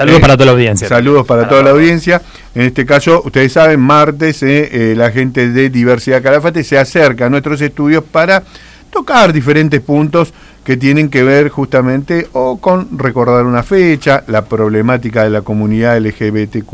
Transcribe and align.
Saludos 0.00 0.18
Eh, 0.18 0.22
para 0.22 0.34
toda 0.34 0.46
la 0.46 0.52
audiencia. 0.52 0.88
Saludos 0.88 1.26
para 1.26 1.46
toda 1.46 1.62
la 1.62 1.70
audiencia. 1.70 2.22
En 2.54 2.62
este 2.62 2.86
caso, 2.86 3.20
ustedes 3.22 3.52
saben, 3.52 3.80
martes 3.80 4.42
eh, 4.42 4.92
eh, 4.92 4.94
la 4.96 5.10
gente 5.10 5.50
de 5.50 5.68
Diversidad 5.68 6.22
Calafate 6.22 6.64
se 6.64 6.78
acerca 6.78 7.26
a 7.26 7.28
nuestros 7.28 7.60
estudios 7.60 8.02
para 8.10 8.42
tocar 8.90 9.30
diferentes 9.30 9.78
puntos 9.82 10.32
que 10.70 10.76
tienen 10.76 11.08
que 11.08 11.24
ver 11.24 11.48
justamente 11.48 12.28
o 12.32 12.58
con 12.58 12.96
recordar 12.96 13.44
una 13.44 13.64
fecha, 13.64 14.22
la 14.28 14.44
problemática 14.44 15.24
de 15.24 15.30
la 15.30 15.42
comunidad 15.42 15.98
LGBTQ 15.98 16.72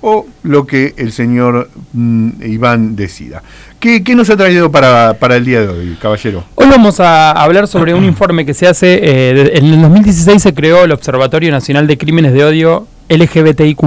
o 0.00 0.26
lo 0.42 0.66
que 0.66 0.92
el 0.96 1.12
señor 1.12 1.70
mm, 1.92 2.30
Iván 2.42 2.96
decida. 2.96 3.44
¿Qué, 3.78 4.02
qué 4.02 4.16
nos 4.16 4.28
ha 4.30 4.36
traído 4.36 4.72
para, 4.72 5.14
para 5.20 5.36
el 5.36 5.44
día 5.44 5.60
de 5.60 5.68
hoy, 5.68 5.96
caballero? 6.02 6.42
Hoy 6.56 6.66
vamos 6.68 6.98
a 6.98 7.30
hablar 7.30 7.68
sobre 7.68 7.94
un 7.94 8.04
informe 8.04 8.44
que 8.44 8.54
se 8.54 8.66
hace. 8.66 8.98
eh, 9.00 9.52
en 9.54 9.66
el 9.66 9.82
2016 9.82 10.42
se 10.42 10.52
creó 10.52 10.82
el 10.82 10.90
Observatorio 10.90 11.52
Nacional 11.52 11.86
de 11.86 11.96
Crímenes 11.98 12.32
de 12.32 12.44
Odio 12.44 12.88
LGBTIQ. 13.08 13.84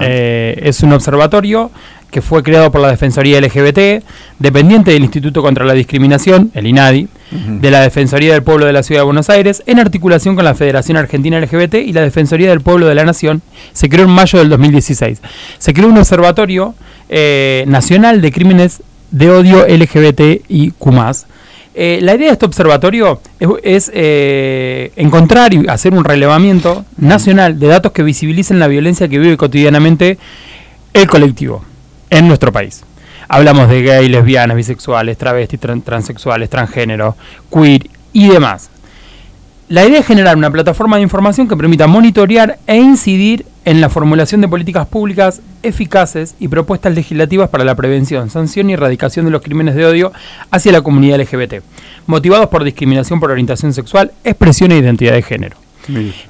Eh, 0.00 0.58
es 0.62 0.82
un 0.82 0.94
observatorio 0.94 1.70
que 2.10 2.22
fue 2.22 2.42
creado 2.42 2.72
por 2.72 2.80
la 2.80 2.88
Defensoría 2.88 3.38
LGBT, 3.42 4.02
dependiente 4.38 4.92
del 4.92 5.02
Instituto 5.02 5.42
contra 5.42 5.66
la 5.66 5.74
Discriminación, 5.74 6.50
el 6.54 6.66
INADI, 6.66 7.08
de 7.30 7.70
la 7.70 7.82
Defensoría 7.82 8.32
del 8.32 8.42
Pueblo 8.42 8.66
de 8.66 8.72
la 8.72 8.82
Ciudad 8.82 9.02
de 9.02 9.06
Buenos 9.06 9.28
Aires, 9.30 9.62
en 9.66 9.78
articulación 9.78 10.34
con 10.34 10.44
la 10.44 10.54
Federación 10.54 10.96
Argentina 10.96 11.38
LGBT 11.40 11.74
y 11.74 11.92
la 11.92 12.02
Defensoría 12.02 12.48
del 12.50 12.60
Pueblo 12.60 12.86
de 12.86 12.94
la 12.94 13.04
Nación. 13.04 13.42
Se 13.72 13.88
creó 13.88 14.04
en 14.04 14.10
mayo 14.10 14.38
del 14.38 14.48
2016. 14.48 15.20
Se 15.58 15.74
creó 15.74 15.88
un 15.88 15.98
observatorio 15.98 16.74
eh, 17.08 17.64
nacional 17.66 18.20
de 18.20 18.32
crímenes 18.32 18.82
de 19.10 19.30
odio 19.30 19.66
LGBTIQ. 19.66 20.74
Eh, 21.74 22.00
la 22.02 22.16
idea 22.16 22.26
de 22.26 22.32
este 22.32 22.46
observatorio 22.46 23.20
es, 23.38 23.48
es, 23.62 23.90
eh, 23.94 24.90
encontrar 24.96 25.54
y 25.54 25.68
hacer 25.68 25.94
un 25.94 26.04
relevamiento 26.04 26.84
nacional 26.96 27.58
de 27.60 27.68
datos 27.68 27.92
que 27.92 28.02
visibilicen 28.02 28.58
la 28.58 28.66
violencia 28.66 29.08
que 29.08 29.18
vive 29.18 29.36
cotidianamente 29.36 30.18
el 30.92 31.06
colectivo 31.06 31.64
en 32.10 32.26
nuestro 32.26 32.50
país. 32.50 32.84
Hablamos 33.28 33.68
de 33.68 33.82
gay, 33.82 34.08
lesbianas, 34.08 34.56
bisexuales, 34.56 35.18
travestis, 35.18 35.60
tran- 35.60 35.82
transexuales, 35.82 36.48
transgénero, 36.48 37.14
queer 37.52 37.88
y 38.12 38.28
demás. 38.28 38.70
La 39.68 39.84
idea 39.84 40.00
es 40.00 40.06
generar 40.06 40.34
una 40.38 40.50
plataforma 40.50 40.96
de 40.96 41.02
información 41.02 41.46
que 41.46 41.54
permita 41.54 41.86
monitorear 41.86 42.58
e 42.66 42.76
incidir 42.76 43.44
en 43.66 43.82
la 43.82 43.90
formulación 43.90 44.40
de 44.40 44.48
políticas 44.48 44.86
públicas 44.86 45.42
eficaces 45.62 46.34
y 46.40 46.48
propuestas 46.48 46.94
legislativas 46.94 47.50
para 47.50 47.64
la 47.64 47.74
prevención, 47.74 48.30
sanción 48.30 48.70
y 48.70 48.72
erradicación 48.72 49.26
de 49.26 49.30
los 49.30 49.42
crímenes 49.42 49.74
de 49.74 49.84
odio 49.84 50.10
hacia 50.50 50.72
la 50.72 50.80
comunidad 50.80 51.20
LGBT, 51.20 51.56
motivados 52.06 52.46
por 52.48 52.64
discriminación 52.64 53.20
por 53.20 53.30
orientación 53.30 53.74
sexual, 53.74 54.10
expresión 54.24 54.72
e 54.72 54.78
identidad 54.78 55.12
de 55.12 55.20
género. 55.22 55.56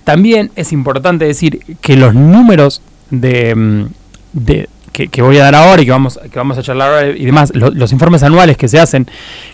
También 0.02 0.50
es 0.56 0.72
importante 0.72 1.24
decir 1.24 1.60
que 1.80 1.96
los 1.96 2.14
números 2.14 2.82
de, 3.10 3.54
mm, 3.54 3.84
de- 4.32 4.68
que, 4.92 5.08
que 5.08 5.22
voy 5.22 5.38
a 5.38 5.44
dar 5.44 5.54
ahora 5.54 5.80
y 5.82 5.84
que 5.84 5.90
vamos, 5.90 6.18
que 6.30 6.38
vamos 6.38 6.58
a 6.58 6.62
charlar 6.62 6.88
ahora 6.90 7.06
y 7.08 7.24
demás, 7.24 7.52
lo- 7.54 7.70
los 7.70 7.92
informes 7.92 8.22
anuales 8.22 8.56
que 8.56 8.68
se 8.68 8.78
hacen, 8.80 9.06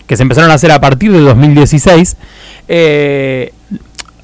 que 0.07 0.15
se 0.17 0.23
empezaron 0.23 0.51
a 0.51 0.55
hacer 0.55 0.71
a 0.71 0.79
partir 0.81 1.11
de 1.11 1.19
2016, 1.19 2.17
eh, 2.67 3.53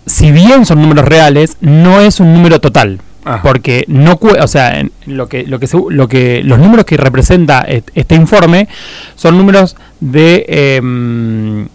si 0.06 0.32
bien 0.32 0.66
son 0.66 0.82
números 0.82 1.06
reales, 1.06 1.58
no 1.62 2.02
es 2.02 2.20
un 2.20 2.34
número 2.34 2.60
total. 2.60 3.00
Ajá. 3.24 3.44
Porque 3.44 3.86
no, 3.88 4.20
o 4.20 4.48
sea, 4.48 4.80
en 4.80 4.92
lo 5.06 5.30
que, 5.30 5.44
lo 5.46 5.60
que, 5.60 5.68
se- 5.68 5.78
lo 5.90 6.08
que, 6.08 6.42
los 6.44 6.58
números 6.58 6.86
que 6.86 6.98
representa 6.98 7.62
este 7.94 8.16
informe 8.16 8.68
son 9.16 9.38
números 9.38 9.76
de 10.00 10.44
em, 10.48 11.68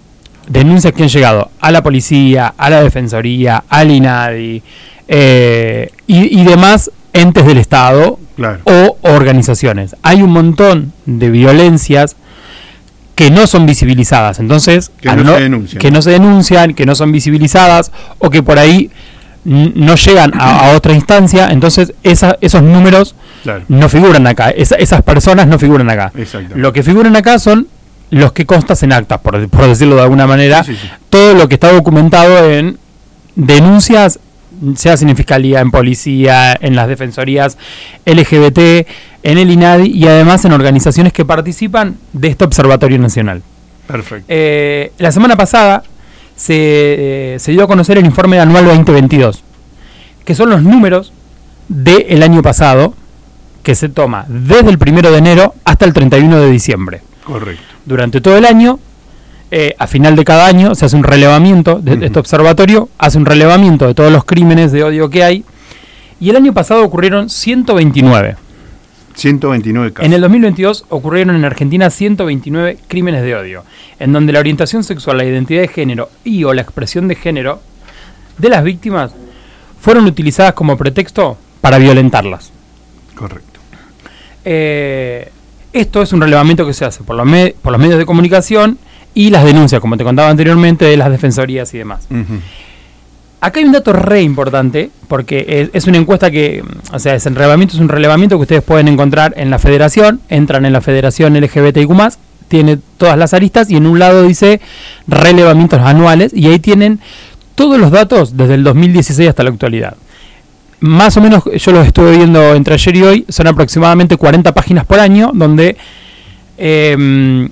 denuncias 0.48 0.92
que 0.92 1.05
han 1.05 1.09
llegado 1.09 1.51
a 1.61 1.70
la 1.70 1.84
policía, 1.84 2.53
a 2.59 2.69
la 2.69 2.83
defensoría, 2.83 3.62
al 3.69 3.92
INADI 3.92 4.61
eh, 5.07 5.91
y, 6.09 6.41
y 6.41 6.45
demás 6.45 6.91
entes 7.12 7.47
del 7.47 7.59
Estado 7.59 8.19
Claro. 8.37 8.61
o 8.65 8.98
organizaciones. 9.03 9.97
Hay 10.03 10.23
un 10.23 10.31
montón 10.31 10.92
de 11.06 11.31
violencias 11.31 12.17
que 13.15 13.31
no 13.31 13.47
son 13.47 13.65
visibilizadas. 13.67 14.39
Entonces, 14.41 14.91
Que 15.01 15.08
al 15.08 15.24
no 15.24 15.35
se 15.35 15.41
denuncian. 15.42 15.80
que 15.80 15.91
no 15.91 16.02
se 16.02 16.11
denuncian, 16.11 16.74
que 16.74 16.85
no 16.86 16.95
son 16.95 17.13
visibilizadas 17.13 17.91
o 18.19 18.29
que 18.30 18.42
por 18.42 18.58
ahí 18.58 18.91
no 19.45 19.95
llegan 19.95 20.33
a, 20.39 20.67
a 20.70 20.77
otra 20.77 20.92
instancia. 20.92 21.48
Entonces, 21.51 21.95
esa- 22.02 22.36
esos 22.41 22.63
números 22.63 23.14
Claro. 23.42 23.63
no 23.69 23.89
figuran 23.89 24.27
acá. 24.27 24.51
Esa- 24.51 24.74
esas 24.77 25.03
personas 25.03 25.47
no 25.47 25.58
figuran 25.58 25.89
acá. 25.89 26.13
Exacto. 26.17 26.57
Lo 26.58 26.73
que 26.74 26.83
figuran 26.83 27.17
acá 27.17 27.39
son 27.39 27.68
los 28.11 28.33
que 28.33 28.45
constas 28.45 28.83
en 28.83 28.92
actas, 28.92 29.18
por, 29.20 29.48
por 29.48 29.67
decirlo 29.67 29.97
de 29.97 30.03
alguna 30.03 30.27
manera. 30.27 30.63
Sí, 30.64 30.74
sí, 30.74 30.80
sí. 30.83 30.89
Todo 31.08 31.35
lo 31.35 31.48
que 31.48 31.55
está 31.55 31.73
documentado 31.73 32.51
en 32.51 32.77
denuncias, 33.35 34.18
sea 34.77 34.94
en 34.94 35.17
fiscalía, 35.17 35.61
en 35.61 35.70
policía, 35.70 36.56
en 36.61 36.77
las 36.77 36.89
defensorías 36.89 37.58
LGBT, 38.05 38.58
en 39.22 39.39
el 39.39 39.50
INADI 39.50 39.90
y 39.90 40.06
además 40.06 40.44
en 40.44 40.52
organizaciones 40.52 41.12
que 41.12 41.24
participan 41.24 41.96
de 42.12 42.28
este 42.28 42.44
Observatorio 42.44 42.98
Nacional. 42.98 43.42
Perfecto. 43.86 44.24
Eh, 44.28 44.92
la 44.98 45.12
semana 45.12 45.36
pasada 45.36 45.83
se, 46.34 46.55
eh, 47.34 47.39
se 47.39 47.52
dio 47.52 47.64
a 47.64 47.67
conocer 47.67 47.98
el 47.98 48.05
informe 48.05 48.39
anual 48.39 48.64
2022, 48.67 49.42
que 50.24 50.34
son 50.34 50.50
los 50.50 50.62
números 50.62 51.12
del 51.68 52.23
año 52.23 52.42
pasado, 52.42 52.94
que 53.62 53.74
se 53.74 53.88
toma 53.88 54.24
desde 54.28 54.70
el 54.70 54.78
primero 54.78 55.11
de 55.11 55.18
enero 55.18 55.55
hasta 55.64 55.84
el 55.84 55.92
31 55.92 56.40
de 56.40 56.50
diciembre. 56.50 57.00
Correcto. 57.24 57.62
Durante 57.84 58.20
todo 58.20 58.36
el 58.36 58.44
año, 58.44 58.78
eh, 59.51 59.74
a 59.79 59.86
final 59.86 60.17
de 60.17 60.24
cada 60.24 60.46
año, 60.46 60.74
se 60.74 60.86
hace 60.86 60.96
un 60.96 61.05
relevamiento 61.05 61.79
de, 61.79 62.07
este 62.07 62.18
observatorio, 62.18 62.89
hace 62.98 63.18
un 63.18 63.27
relevamiento 63.27 63.86
de 63.86 63.95
todos 63.95 64.12
los 64.12 64.24
crímenes 64.24 64.73
de 64.73 64.83
odio 64.83 65.08
que 65.08 65.23
hay, 65.23 65.45
y 66.18 66.30
el 66.30 66.36
año 66.36 66.52
pasado 66.52 66.83
ocurrieron 66.83 67.30
129. 67.30 68.36
129 69.14 69.92
casos. 69.92 70.06
En 70.06 70.12
el 70.12 70.20
2022 70.20 70.86
ocurrieron 70.89 71.36
en 71.36 71.45
Argentina 71.45 71.90
129 71.90 72.79
crímenes 72.89 73.23
de 73.23 73.36
odio, 73.36 73.64
en 73.98 74.12
donde 74.12 74.33
la 74.33 74.40
orientación 74.40 74.83
sexual, 74.83 75.18
la 75.18 75.24
identidad 75.24 75.61
de 75.61 75.68
género 75.68 76.11
y 76.24 76.45
o 76.45 76.52
la 76.52 76.62
expresión 76.62 77.08
de 77.08 77.14
género 77.14 77.61
de 78.39 78.48
las 78.48 78.64
víctimas 78.64 79.12
fueron 79.80 80.06
utilizadas 80.06 80.55
como 80.55 80.77
pretexto 80.77 81.39
para 81.61 81.79
violentarlas. 81.79 82.51
Correcto. 83.14 83.61
Eh, 84.45 85.30
esto 85.73 86.02
es 86.02 86.12
un 86.12 86.20
relevamiento 86.20 86.67
que 86.67 86.73
se 86.73 86.85
hace 86.85 87.05
por 87.05 87.17
los, 87.17 87.52
por 87.62 87.73
los 87.73 87.80
medios 87.80 87.98
de 87.98 88.06
comunicación 88.06 88.79
y 89.17 89.31
las 89.31 89.45
denuncias, 89.45 89.81
como 89.81 89.97
te 89.97 90.05
contaba 90.05 90.29
anteriormente, 90.29 90.85
de 90.85 90.99
las 90.99 91.11
defensorías 91.11 91.73
y 91.73 91.79
demás. 91.79 92.07
Ujú. 92.11 92.39
Acá 93.41 93.61
hay 93.61 93.65
un 93.65 93.73
dato 93.73 93.95
re 93.95 94.21
importante, 94.21 94.91
porque 95.09 95.71
es, 95.73 95.87
una 95.87 95.97
encuesta 95.97 96.31
que, 96.31 96.63
mm, 96.63 96.95
o 96.95 96.99
sea, 96.99 97.15
es 97.15 97.25
el 97.25 97.35
relevamiento, 97.35 97.77
es 97.77 97.81
un 97.81 97.89
relevamiento 97.89 98.37
que 98.37 98.43
ustedes 98.43 98.63
pueden 98.63 98.89
encontrar 98.89 99.33
en 99.39 99.49
la 99.49 99.59
federación, 99.59 100.21
entran 100.29 100.67
en 100.67 100.75
la 100.75 100.83
federación 100.83 101.35
LGBTIQ+, 101.35 101.91
tiene 102.49 102.79
todas 102.99 103.17
las 103.17 103.33
aristas 103.33 103.71
y 103.71 103.77
en 103.77 103.87
un 103.87 103.99
lado 103.99 104.23
dice 104.23 104.61
relevamientos 105.09 105.81
anuales 105.81 106.33
y 106.35 106.48
ahí 106.48 106.59
tienen 106.59 107.01
todos 107.55 107.81
los 107.81 107.91
datos 107.91 108.37
desde 108.37 108.55
el 108.55 108.65
2016 108.65 109.31
hasta 109.31 109.43
la 109.43 109.51
actualidad. 109.51 109.97
Más 110.81 111.17
o 111.17 111.23
menos, 111.23 111.43
yo 111.45 111.73
los 111.73 111.87
estuve 111.87 112.19
viendo 112.19 112.55
entre 112.55 112.75
ayer 112.75 112.97
y 112.97 113.03
hoy, 113.03 113.25
son 113.31 113.47
aproximadamente 113.47 114.19
40 114.19 114.53
páginas 114.53 114.85
por 114.85 115.01
año, 115.01 115.31
donde 115.33 115.79
em, 116.59 117.48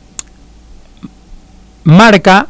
marca 1.84 2.48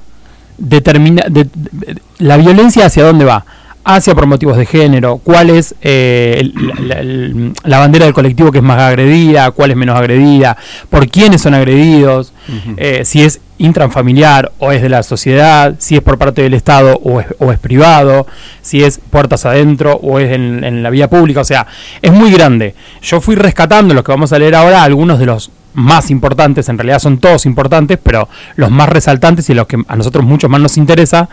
determina 0.58 1.24
de- 1.28 1.44
de- 1.52 1.96
la 2.18 2.36
violencia 2.36 2.86
hacia 2.86 3.04
dónde 3.04 3.24
va. 3.24 3.44
Hacia 3.86 4.14
por 4.14 4.24
motivos 4.26 4.56
de 4.56 4.64
género 4.64 5.18
cuál 5.18 5.50
es 5.50 5.74
eh, 5.82 6.36
el- 6.40 6.54
la, 6.56 6.74
la- 6.80 7.00
el- 7.00 7.52
la 7.64 7.78
bandera 7.80 8.06
del 8.06 8.14
colectivo 8.14 8.50
que 8.50 8.58
es 8.58 8.64
más 8.64 8.80
agredida 8.80 9.50
cuál 9.50 9.72
es 9.72 9.76
menos 9.76 9.98
agredida 9.98 10.56
por 10.88 11.06
quiénes 11.06 11.42
son 11.42 11.52
agredidos 11.52 12.32
eh, 12.78 13.02
si 13.04 13.20
es 13.22 13.40
intrafamiliar 13.58 14.52
o 14.58 14.72
es 14.72 14.80
de 14.80 14.88
la 14.88 15.02
sociedad 15.02 15.74
si 15.78 15.96
es 15.96 16.00
por 16.00 16.16
parte 16.16 16.40
del 16.40 16.54
estado 16.54 16.98
o 17.04 17.20
es, 17.20 17.26
o 17.38 17.52
es 17.52 17.58
privado 17.58 18.26
si 18.62 18.82
es 18.82 18.98
puertas 19.10 19.44
adentro 19.44 19.96
o 20.02 20.18
es 20.18 20.32
en, 20.32 20.64
en 20.64 20.82
la 20.82 20.88
vía 20.88 21.10
pública. 21.10 21.42
O 21.42 21.44
sea 21.44 21.66
es 22.00 22.10
muy 22.12 22.30
grande. 22.32 22.74
Yo 23.02 23.20
fui 23.20 23.34
rescatando 23.34 23.92
los 23.92 24.02
que 24.02 24.12
vamos 24.12 24.32
a 24.32 24.38
leer 24.38 24.54
ahora 24.54 24.82
algunos 24.82 25.18
de 25.18 25.26
los 25.26 25.50
más 25.74 26.10
importantes, 26.10 26.68
en 26.68 26.78
realidad 26.78 26.98
son 26.98 27.18
todos 27.18 27.46
importantes, 27.46 27.98
pero 28.02 28.28
los 28.56 28.70
más 28.70 28.88
resaltantes 28.88 29.50
y 29.50 29.54
los 29.54 29.66
que 29.66 29.82
a 29.86 29.96
nosotros 29.96 30.24
mucho 30.24 30.48
más 30.48 30.60
nos 30.60 30.76
interesa, 30.76 31.28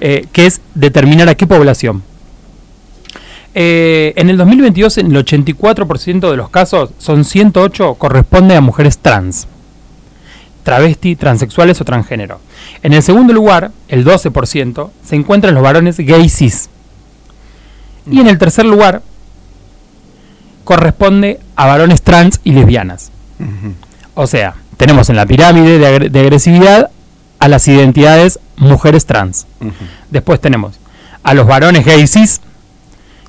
eh, 0.00 0.26
que 0.32 0.46
es 0.46 0.60
determinar 0.74 1.28
a 1.28 1.34
qué 1.36 1.46
población. 1.46 2.02
Eh, 3.54 4.12
en 4.16 4.30
el 4.30 4.36
2022, 4.36 4.98
en 4.98 5.14
el 5.14 5.24
84% 5.24 6.30
de 6.30 6.36
los 6.36 6.50
casos, 6.50 6.90
son 6.98 7.24
108, 7.24 7.94
corresponde 7.94 8.56
a 8.56 8.60
mujeres 8.60 8.98
trans, 8.98 9.46
travesti, 10.64 11.14
transexuales 11.14 11.80
o 11.80 11.84
transgénero. 11.84 12.40
En 12.82 12.92
el 12.92 13.02
segundo 13.02 13.32
lugar, 13.32 13.70
el 13.88 14.04
12%, 14.04 14.90
se 15.04 15.14
encuentran 15.14 15.54
los 15.54 15.62
varones 15.62 15.98
gay 15.98 16.28
cis. 16.28 16.68
Y 18.10 18.20
en 18.20 18.26
el 18.26 18.38
tercer 18.38 18.66
lugar, 18.66 19.02
corresponde 20.64 21.38
a 21.54 21.66
varones 21.66 22.02
trans 22.02 22.40
y 22.42 22.52
lesbianas. 22.52 23.12
O 24.14 24.26
sea, 24.26 24.54
tenemos 24.76 25.10
en 25.10 25.16
la 25.16 25.26
pirámide 25.26 25.78
de, 25.78 25.86
agre- 25.86 26.10
de 26.10 26.20
agresividad 26.20 26.90
a 27.38 27.48
las 27.48 27.66
identidades 27.68 28.38
mujeres 28.56 29.06
trans. 29.06 29.46
Después 30.10 30.40
tenemos 30.40 30.76
a 31.22 31.34
los 31.34 31.46
varones 31.46 31.84
gay 31.84 32.06
cis, 32.06 32.40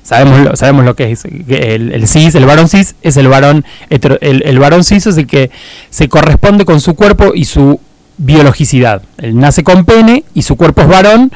sabemos 0.02 0.40
lo, 0.40 0.56
sabemos 0.56 0.84
lo 0.84 0.94
que 0.94 1.10
es 1.12 1.24
el, 1.24 1.92
el, 1.92 2.06
cis, 2.06 2.34
el 2.34 2.44
varón 2.46 2.68
cis 2.68 2.94
es 3.02 3.16
el 3.16 3.26
varón 3.28 3.64
el, 3.90 4.42
el, 4.44 4.58
varón 4.58 4.84
cis 4.84 5.06
es 5.06 5.16
el 5.16 5.26
que 5.26 5.50
se 5.90 6.08
corresponde 6.08 6.64
con 6.64 6.80
su 6.80 6.94
cuerpo 6.94 7.32
y 7.34 7.44
su 7.46 7.80
biologicidad. 8.18 9.02
Él 9.18 9.38
nace 9.38 9.64
con 9.64 9.84
pene 9.84 10.24
y 10.34 10.42
su 10.42 10.56
cuerpo 10.56 10.82
es 10.82 10.88
varón, 10.88 11.32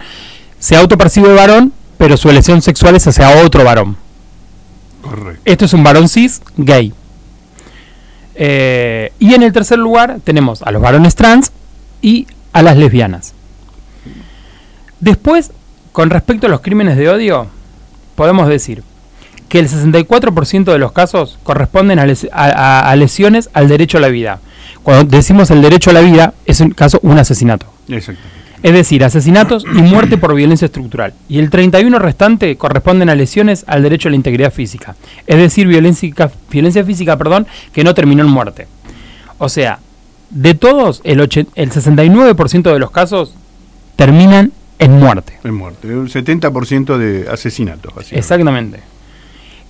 se 0.58 0.76
autopercibe 0.76 1.34
varón, 1.34 1.72
pero 1.98 2.16
su 2.16 2.30
elección 2.30 2.62
sexual 2.62 2.94
es 2.94 3.06
hacia 3.06 3.42
otro 3.44 3.64
varón. 3.64 3.96
Correcto. 5.02 5.40
Esto 5.44 5.64
es 5.64 5.72
un 5.72 5.82
varón 5.82 6.08
cis 6.08 6.40
gay. 6.56 6.92
Eh, 8.34 9.12
y 9.18 9.34
en 9.34 9.42
el 9.42 9.52
tercer 9.52 9.78
lugar 9.78 10.18
tenemos 10.24 10.62
a 10.62 10.70
los 10.70 10.82
varones 10.82 11.14
trans 11.14 11.52
y 12.00 12.26
a 12.52 12.62
las 12.62 12.76
lesbianas. 12.76 13.34
Después, 15.00 15.52
con 15.92 16.10
respecto 16.10 16.46
a 16.46 16.50
los 16.50 16.60
crímenes 16.60 16.96
de 16.96 17.08
odio, 17.08 17.46
podemos 18.14 18.48
decir 18.48 18.82
que 19.48 19.58
el 19.58 19.68
64% 19.68 20.64
de 20.72 20.78
los 20.78 20.92
casos 20.92 21.38
corresponden 21.42 21.98
a, 21.98 22.96
lesiones 22.96 23.50
al 23.52 23.68
derecho 23.68 23.98
a 23.98 24.00
la 24.00 24.08
vida. 24.08 24.40
Cuando 24.82 25.04
decimos 25.04 25.50
el 25.50 25.60
derecho 25.60 25.90
a 25.90 25.92
la 25.92 26.00
vida, 26.00 26.34
es 26.46 26.60
un 26.60 26.70
caso 26.70 27.00
un 27.02 27.18
asesinato. 27.18 27.66
Es 28.62 28.72
decir, 28.72 29.04
asesinatos 29.04 29.64
y 29.64 29.82
muerte 29.82 30.18
por 30.18 30.34
violencia 30.34 30.66
estructural. 30.66 31.14
Y 31.28 31.38
el 31.38 31.50
31 31.50 31.98
restante 31.98 32.56
corresponden 32.56 33.08
a 33.08 33.14
lesiones 33.14 33.64
al 33.66 33.82
derecho 33.82 34.08
a 34.08 34.10
la 34.10 34.16
integridad 34.16 34.52
física. 34.52 34.96
Es 35.26 35.38
decir, 35.38 35.66
violencia, 35.66 36.10
violencia 36.50 36.84
física 36.84 37.16
perdón, 37.16 37.46
que 37.72 37.84
no 37.84 37.94
terminó 37.94 38.22
en 38.22 38.30
muerte. 38.30 38.66
O 39.38 39.48
sea, 39.48 39.78
de 40.30 40.54
todos, 40.54 41.00
el, 41.04 41.20
el 41.20 41.70
69% 41.70 42.72
de 42.72 42.78
los 42.78 42.90
casos 42.90 43.34
terminan 43.96 44.52
en 44.78 44.92
muerte. 44.98 45.38
En 45.44 45.54
muerte, 45.54 45.88
un 45.88 46.08
70% 46.08 46.96
de 46.96 47.28
asesinatos. 47.28 48.12
Exactamente. 48.12 48.80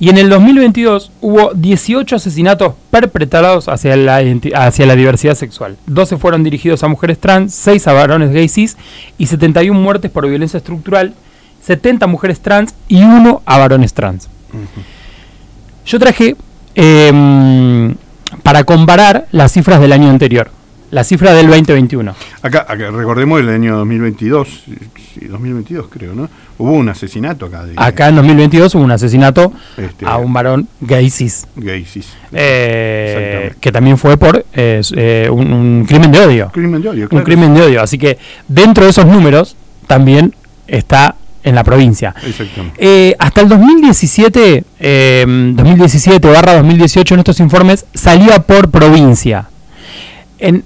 Y 0.01 0.09
en 0.09 0.17
el 0.17 0.31
2022 0.31 1.13
hubo 1.21 1.53
18 1.53 2.17
asesinatos 2.17 2.73
perpetrados 2.91 3.69
hacia 3.69 3.95
la, 3.97 4.23
hacia 4.55 4.87
la 4.87 4.97
diversidad 4.97 5.35
sexual. 5.35 5.77
12 5.87 6.17
fueron 6.17 6.43
dirigidos 6.43 6.83
a 6.83 6.89
mujeres 6.89 7.19
trans, 7.19 7.55
6 7.55 7.87
a 7.87 7.93
varones 7.93 8.33
gays 8.33 8.55
cis 8.55 8.77
y 9.19 9.27
71 9.27 9.79
muertes 9.79 10.11
por 10.11 10.27
violencia 10.27 10.57
estructural, 10.57 11.13
70 11.63 12.07
mujeres 12.07 12.41
trans 12.41 12.75
y 12.89 13.03
1 13.03 13.43
a 13.45 13.59
varones 13.59 13.93
trans. 13.93 14.31
Yo 15.85 15.99
traje 15.99 16.35
em, 16.75 17.95
para 18.43 18.65
comparar 18.65 19.29
las 19.33 19.53
cifras 19.53 19.83
del 19.83 19.93
año 19.93 20.09
anterior. 20.09 20.51
La 20.91 21.05
cifra 21.05 21.33
del 21.35 21.47
2021. 21.47 22.15
Acá, 22.43 22.67
recordemos 22.69 23.39
el 23.41 23.49
año 23.49 23.77
2022, 23.77 24.65
2022 25.29 25.87
creo, 25.89 26.15
¿no? 26.15 26.29
Hubo 26.59 26.73
un 26.73 26.89
asesinato 26.89 27.47
acá. 27.47 27.65
Acá 27.77 28.09
en 28.09 28.17
2022 28.17 28.75
hubo 28.75 28.83
un 28.83 28.91
asesinato 28.91 29.53
este, 29.77 30.05
a 30.05 30.17
un 30.17 30.33
varón 30.33 30.67
gay 30.81 31.09
cis. 31.09 31.47
Gay 31.55 31.85
cis. 31.85 32.09
Eh, 32.33 33.53
que 33.61 33.71
también 33.71 33.99
fue 33.99 34.17
por 34.17 34.45
eh, 34.53 35.29
un, 35.31 35.87
crimen 35.89 36.11
de 36.11 36.19
odio. 36.19 36.51
Crimen 36.53 36.83
de 36.83 36.89
odio, 36.89 37.09
Un 37.13 37.23
crimen 37.23 37.55
de 37.55 37.63
odio. 37.63 37.83
Así 37.83 37.97
que 37.97 38.19
dentro 38.49 38.83
de 38.83 38.91
esos 38.91 39.07
números 39.07 39.57
también 39.87 40.35
está 40.67 41.15
en 41.45 41.55
la 41.55 41.63
provincia. 41.63 42.17
Exactamente. 42.27 42.77
Eh, 42.79 43.15
hasta 43.17 43.43
el 43.43 43.49
2017, 43.49 44.65
2017 44.81 46.29
barra 46.29 46.57
2018 46.57 47.15
en 47.15 47.21
estos 47.21 47.39
informes 47.39 47.87
salía 47.95 48.43
por 48.43 48.71
provincia 48.71 49.51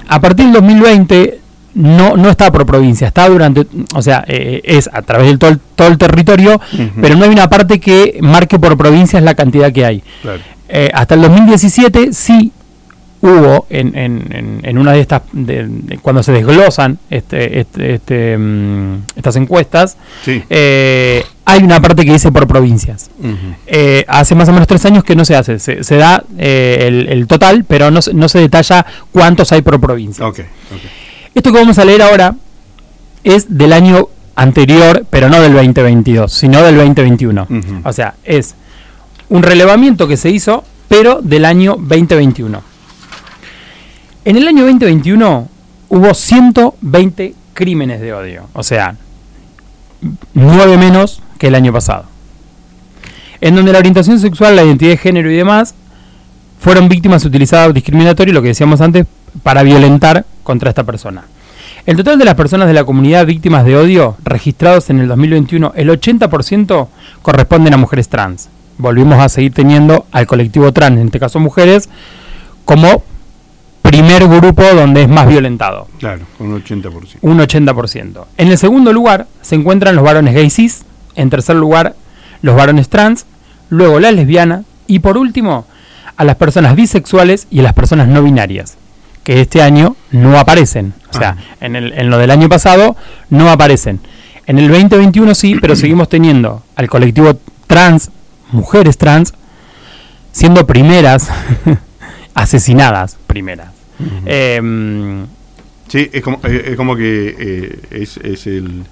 a 0.08 0.20
partir 0.20 0.46
del 0.46 0.54
2020 0.54 1.40
no, 1.74 2.16
no 2.16 2.30
está 2.30 2.52
por 2.52 2.64
provincia, 2.66 3.08
está 3.08 3.28
durante, 3.28 3.66
o 3.94 4.02
sea, 4.02 4.24
eh, 4.28 4.60
es 4.64 4.88
a 4.92 5.02
través 5.02 5.32
de 5.32 5.38
todo 5.38 5.50
el, 5.50 5.58
todo 5.74 5.88
el 5.88 5.98
territorio, 5.98 6.60
pero 7.00 7.16
no 7.16 7.24
hay 7.24 7.30
una 7.30 7.48
parte 7.48 7.80
que 7.80 8.18
marque 8.20 8.58
por 8.58 8.76
provincia 8.76 9.18
es 9.18 9.24
la 9.24 9.34
cantidad 9.34 9.72
que 9.72 9.84
hay. 9.84 10.02
Eh, 10.68 10.90
hasta 10.94 11.14
el 11.14 11.22
2017 11.22 12.12
sí 12.12 12.52
hubo 13.24 13.66
en, 13.70 13.96
en, 13.96 14.60
en 14.62 14.78
una 14.78 14.92
de 14.92 15.00
estas, 15.00 15.22
cuando 16.02 16.22
se 16.22 16.30
desglosan 16.32 16.98
este, 17.08 17.60
este, 17.60 17.94
este 17.94 18.36
mm, 18.36 18.96
estas 19.16 19.36
encuestas, 19.36 19.96
eh, 20.26 21.24
hay 21.46 21.62
una 21.62 21.80
parte 21.80 22.04
que 22.04 22.12
dice 22.12 22.30
por 22.30 22.46
provincias. 22.46 23.10
Eh, 23.66 24.04
hace 24.08 24.34
más 24.34 24.48
o 24.50 24.52
menos 24.52 24.68
tres 24.68 24.84
años 24.84 25.04
que 25.04 25.16
no 25.16 25.24
se 25.24 25.36
hace, 25.36 25.58
se, 25.58 25.96
da 25.96 26.22
eh, 26.36 27.06
el, 27.08 27.26
total, 27.26 27.64
pero 27.64 27.90
no, 27.90 28.00
no, 28.12 28.28
se 28.28 28.40
detalla 28.40 28.84
cuántos 29.10 29.52
hay 29.52 29.62
por 29.62 29.80
provincia. 29.80 30.26
Esto 31.34 31.50
que 31.50 31.58
vamos 31.58 31.78
a 31.78 31.84
leer 31.86 32.02
ahora 32.02 32.34
es 33.24 33.56
del 33.56 33.72
año 33.72 34.08
anterior, 34.36 35.06
pero 35.08 35.30
no 35.30 35.40
del 35.40 35.54
2022, 35.54 36.30
sino 36.30 36.62
del 36.62 36.76
2021. 36.76 37.46
O 37.84 37.92
sea, 37.94 38.14
es 38.22 38.54
un 39.30 39.42
relevamiento 39.42 40.06
que 40.06 40.18
se 40.18 40.28
hizo, 40.28 40.62
pero 40.88 41.20
del 41.22 41.46
año 41.46 41.76
2021. 41.78 42.73
En 44.26 44.38
el 44.38 44.48
año 44.48 44.62
2021 44.62 45.48
hubo 45.90 46.14
120 46.14 47.34
crímenes 47.52 48.00
de 48.00 48.14
odio, 48.14 48.48
o 48.54 48.62
sea, 48.62 48.96
9 50.32 50.78
menos 50.78 51.20
que 51.36 51.48
el 51.48 51.54
año 51.54 51.74
pasado. 51.74 52.06
En 53.42 53.54
donde 53.54 53.72
la 53.72 53.80
orientación 53.80 54.18
sexual, 54.18 54.56
la 54.56 54.64
identidad 54.64 54.92
de 54.92 54.96
género 54.96 55.30
y 55.30 55.36
demás 55.36 55.74
fueron 56.58 56.88
víctimas 56.88 57.26
utilizadas 57.26 57.74
discriminatorio, 57.74 58.32
lo 58.32 58.40
que 58.40 58.48
decíamos 58.48 58.80
antes, 58.80 59.06
para 59.42 59.62
violentar 59.62 60.24
contra 60.42 60.70
esta 60.70 60.84
persona. 60.84 61.24
El 61.84 61.98
total 61.98 62.18
de 62.18 62.24
las 62.24 62.34
personas 62.34 62.66
de 62.66 62.72
la 62.72 62.84
comunidad 62.84 63.26
víctimas 63.26 63.66
de 63.66 63.76
odio 63.76 64.16
registrados 64.24 64.88
en 64.88 65.00
el 65.00 65.08
2021, 65.08 65.74
el 65.76 65.90
80% 65.90 66.88
corresponden 67.20 67.74
a 67.74 67.76
mujeres 67.76 68.08
trans. 68.08 68.48
Volvimos 68.78 69.18
a 69.18 69.28
seguir 69.28 69.52
teniendo 69.52 70.06
al 70.12 70.26
colectivo 70.26 70.72
trans, 70.72 70.98
en 70.98 71.06
este 71.08 71.20
caso 71.20 71.40
mujeres, 71.40 71.90
como 72.64 73.02
primer 73.84 74.26
grupo 74.26 74.62
donde 74.74 75.02
es 75.02 75.08
más 75.08 75.28
violentado. 75.28 75.88
Claro, 75.98 76.22
un 76.38 76.62
80%. 76.64 77.18
Un 77.20 77.38
80%. 77.38 78.24
En 78.38 78.48
el 78.48 78.56
segundo 78.56 78.92
lugar 78.94 79.26
se 79.42 79.56
encuentran 79.56 79.94
los 79.94 80.04
varones 80.04 80.34
gay 80.34 80.48
cis, 80.48 80.84
en 81.14 81.28
tercer 81.28 81.56
lugar 81.56 81.94
los 82.40 82.56
varones 82.56 82.88
trans, 82.88 83.26
luego 83.68 84.00
las 84.00 84.14
lesbianas 84.14 84.64
y 84.86 85.00
por 85.00 85.18
último 85.18 85.66
a 86.16 86.24
las 86.24 86.36
personas 86.36 86.76
bisexuales 86.76 87.46
y 87.50 87.60
a 87.60 87.62
las 87.62 87.74
personas 87.74 88.08
no 88.08 88.22
binarias, 88.22 88.76
que 89.22 89.42
este 89.42 89.60
año 89.60 89.96
no 90.10 90.38
aparecen. 90.38 90.94
O 91.10 91.18
sea, 91.18 91.36
ah. 91.38 91.56
en, 91.60 91.76
el, 91.76 91.92
en 91.92 92.08
lo 92.08 92.16
del 92.18 92.30
año 92.30 92.48
pasado 92.48 92.96
no 93.28 93.50
aparecen. 93.50 94.00
En 94.46 94.58
el 94.58 94.68
2021 94.68 95.34
sí, 95.34 95.56
pero 95.60 95.76
seguimos 95.76 96.08
teniendo 96.08 96.62
al 96.76 96.88
colectivo 96.88 97.38
trans, 97.66 98.10
mujeres 98.50 98.96
trans, 98.96 99.34
siendo 100.32 100.66
primeras 100.66 101.28
asesinadas 102.34 103.18
primeras. 103.26 103.73
Em, 104.26 105.26
sí, 105.88 106.10
es 106.12 106.22
como, 106.22 106.40
eh, 106.44 106.64
es 106.68 106.76
como 106.76 106.96
que 106.96 107.34
eh, 107.38 107.78
es, 107.90 108.16
es 108.18 108.46
el, 108.46 108.84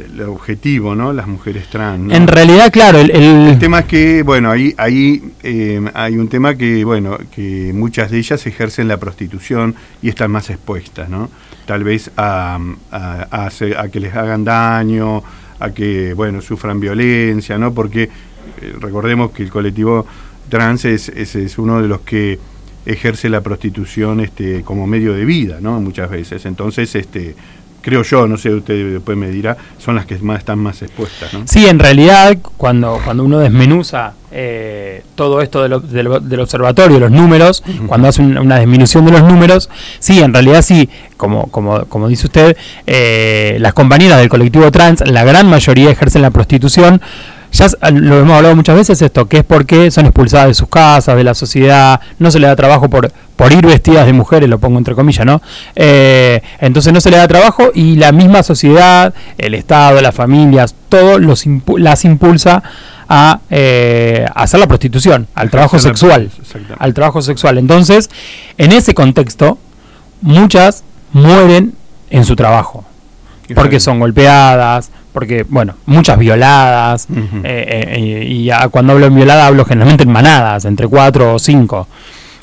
el, 0.00 0.22
objetivo, 0.22 0.94
¿no? 0.94 1.12
Las 1.12 1.26
mujeres 1.26 1.68
trans. 1.68 2.12
En 2.12 2.26
realidad, 2.26 2.72
claro, 2.72 2.98
el, 2.98 3.58
tema 3.58 3.80
es 3.80 3.86
que, 3.86 4.22
bueno, 4.22 4.50
ahí, 4.50 4.74
ahí 4.78 5.22
em, 5.42 5.88
hay 5.94 6.16
un 6.16 6.28
tema 6.28 6.54
que, 6.54 6.84
bueno, 6.84 7.18
que 7.34 7.72
muchas 7.74 8.10
de 8.10 8.18
ellas 8.18 8.46
ejercen 8.46 8.88
la 8.88 8.98
prostitución 8.98 9.74
y 10.00 10.08
están 10.08 10.30
más 10.30 10.50
expuestas, 10.50 11.08
¿no? 11.08 11.30
Tal 11.66 11.84
vez 11.84 12.10
a, 12.16 12.58
a, 12.90 13.46
a, 13.50 13.88
que 13.88 14.00
les 14.00 14.14
hagan 14.14 14.44
daño, 14.44 15.22
a 15.60 15.70
que, 15.70 16.12
bueno, 16.14 16.40
sufran 16.40 16.80
violencia, 16.80 17.56
¿no? 17.56 17.72
Porque 17.72 18.04
eh, 18.04 18.74
recordemos 18.80 19.30
que 19.30 19.44
el 19.44 19.50
colectivo 19.50 20.06
trans 20.48 20.84
es, 20.84 21.08
es, 21.08 21.36
es 21.36 21.58
uno 21.58 21.80
de 21.80 21.88
los 21.88 22.00
que 22.00 22.38
ejerce 22.86 23.28
la 23.28 23.40
prostitución 23.40 24.20
este, 24.20 24.62
como 24.62 24.86
medio 24.86 25.14
de 25.14 25.24
vida, 25.24 25.58
¿no? 25.60 25.80
Muchas 25.80 26.10
veces. 26.10 26.44
Entonces, 26.46 26.94
este, 26.94 27.34
creo 27.82 28.02
yo, 28.02 28.26
no 28.26 28.38
sé, 28.38 28.54
usted 28.54 28.92
después 28.94 29.18
me 29.18 29.28
dirá, 29.28 29.56
son 29.78 29.96
las 29.96 30.06
que 30.06 30.16
más 30.18 30.38
están 30.38 30.58
más 30.58 30.80
expuestas, 30.80 31.34
¿no? 31.34 31.42
Sí, 31.46 31.66
en 31.66 31.78
realidad, 31.78 32.38
cuando, 32.56 32.98
cuando 33.04 33.24
uno 33.24 33.38
desmenuza 33.40 34.14
eh, 34.30 35.02
todo 35.14 35.42
esto 35.42 35.62
del 35.62 36.40
observatorio, 36.40 36.98
los 36.98 37.10
números, 37.10 37.62
cuando 37.86 38.08
hace 38.08 38.22
una 38.22 38.58
disminución 38.58 39.04
de 39.04 39.12
los 39.12 39.22
números, 39.22 39.68
sí, 39.98 40.20
en 40.20 40.32
realidad 40.32 40.62
sí, 40.62 40.88
como, 41.16 41.48
como, 41.48 41.84
como 41.86 42.08
dice 42.08 42.26
usted, 42.26 42.56
eh, 42.86 43.56
las 43.60 43.74
compañeras 43.74 44.18
del 44.20 44.28
colectivo 44.28 44.70
trans, 44.70 45.06
la 45.06 45.24
gran 45.24 45.50
mayoría 45.50 45.90
ejercen 45.90 46.22
la 46.22 46.30
prostitución, 46.30 47.02
ya 47.52 47.66
lo 47.90 48.20
hemos 48.20 48.36
hablado 48.36 48.56
muchas 48.56 48.76
veces 48.76 49.02
esto, 49.02 49.28
que 49.28 49.38
es 49.38 49.44
porque 49.44 49.90
son 49.90 50.06
expulsadas 50.06 50.48
de 50.48 50.54
sus 50.54 50.68
casas, 50.68 51.16
de 51.16 51.22
la 51.22 51.34
sociedad, 51.34 52.00
no 52.18 52.30
se 52.30 52.38
le 52.38 52.46
da 52.46 52.56
trabajo 52.56 52.88
por, 52.88 53.12
por 53.36 53.52
ir 53.52 53.66
vestidas 53.66 54.06
de 54.06 54.12
mujeres, 54.14 54.48
lo 54.48 54.58
pongo 54.58 54.78
entre 54.78 54.94
comillas, 54.94 55.26
¿no? 55.26 55.42
Eh, 55.76 56.40
entonces 56.60 56.92
no 56.92 57.00
se 57.00 57.10
le 57.10 57.18
da 57.18 57.28
trabajo 57.28 57.70
y 57.74 57.96
la 57.96 58.10
misma 58.10 58.42
sociedad, 58.42 59.12
el 59.36 59.54
Estado, 59.54 60.00
las 60.00 60.14
familias, 60.14 60.74
todo 60.88 61.18
los 61.18 61.44
las 61.76 62.04
impulsa 62.06 62.62
a, 63.08 63.40
eh, 63.50 64.24
hacer 64.34 64.58
la 64.58 64.66
prostitución, 64.66 65.28
al 65.34 65.50
trabajo 65.50 65.78
sexual, 65.78 66.30
al 66.78 66.94
trabajo 66.94 67.20
sexual. 67.20 67.58
Entonces, 67.58 68.08
en 68.56 68.72
ese 68.72 68.94
contexto, 68.94 69.58
muchas 70.22 70.84
mueren 71.12 71.74
en 72.08 72.24
su 72.24 72.34
trabajo, 72.34 72.84
porque 73.54 73.80
son 73.80 74.00
golpeadas, 74.00 74.90
porque, 75.12 75.44
bueno, 75.48 75.74
muchas 75.86 76.18
violadas, 76.18 77.06
y 77.10 78.50
cuando 78.70 78.92
hablo 78.94 79.06
en 79.06 79.14
violada 79.14 79.46
hablo 79.46 79.64
generalmente 79.64 80.04
en 80.04 80.12
manadas, 80.12 80.64
entre 80.64 80.88
cuatro 80.88 81.34
o 81.34 81.38
cinco. 81.38 81.88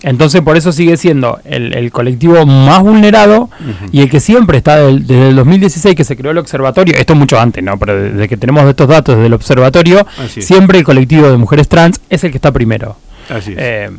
Entonces 0.02 0.42
por 0.42 0.56
eso 0.56 0.72
sigue 0.72 0.96
siendo 0.96 1.40
el, 1.44 1.92
colectivo 1.92 2.46
más 2.46 2.82
vulnerado 2.82 3.50
y 3.92 4.02
el 4.02 4.10
que 4.10 4.22
siempre 4.22 4.58
está 4.58 4.78
desde 4.78 5.30
el 5.30 5.36
2016 5.36 5.94
que 5.94 6.06
se 6.06 6.16
creó 6.16 6.32
el 6.32 6.38
observatorio, 6.38 6.96
esto 6.96 7.16
mucho 7.16 7.38
antes, 7.40 7.62
¿no? 7.62 7.78
Pero 7.78 8.02
desde 8.02 8.30
que 8.30 8.38
tenemos 8.38 8.64
estos 8.66 8.88
datos 8.88 9.18
del 9.18 9.34
observatorio, 9.34 10.08
siempre 10.28 10.80
el 10.80 10.86
colectivo 10.86 11.30
de 11.30 11.36
mujeres 11.36 11.68
trans 11.68 12.00
es 12.10 12.24
el 12.24 12.32
que 12.32 12.38
está 12.38 12.52
primero. 12.54 12.96
Así 13.30 13.54
eh, 13.58 13.90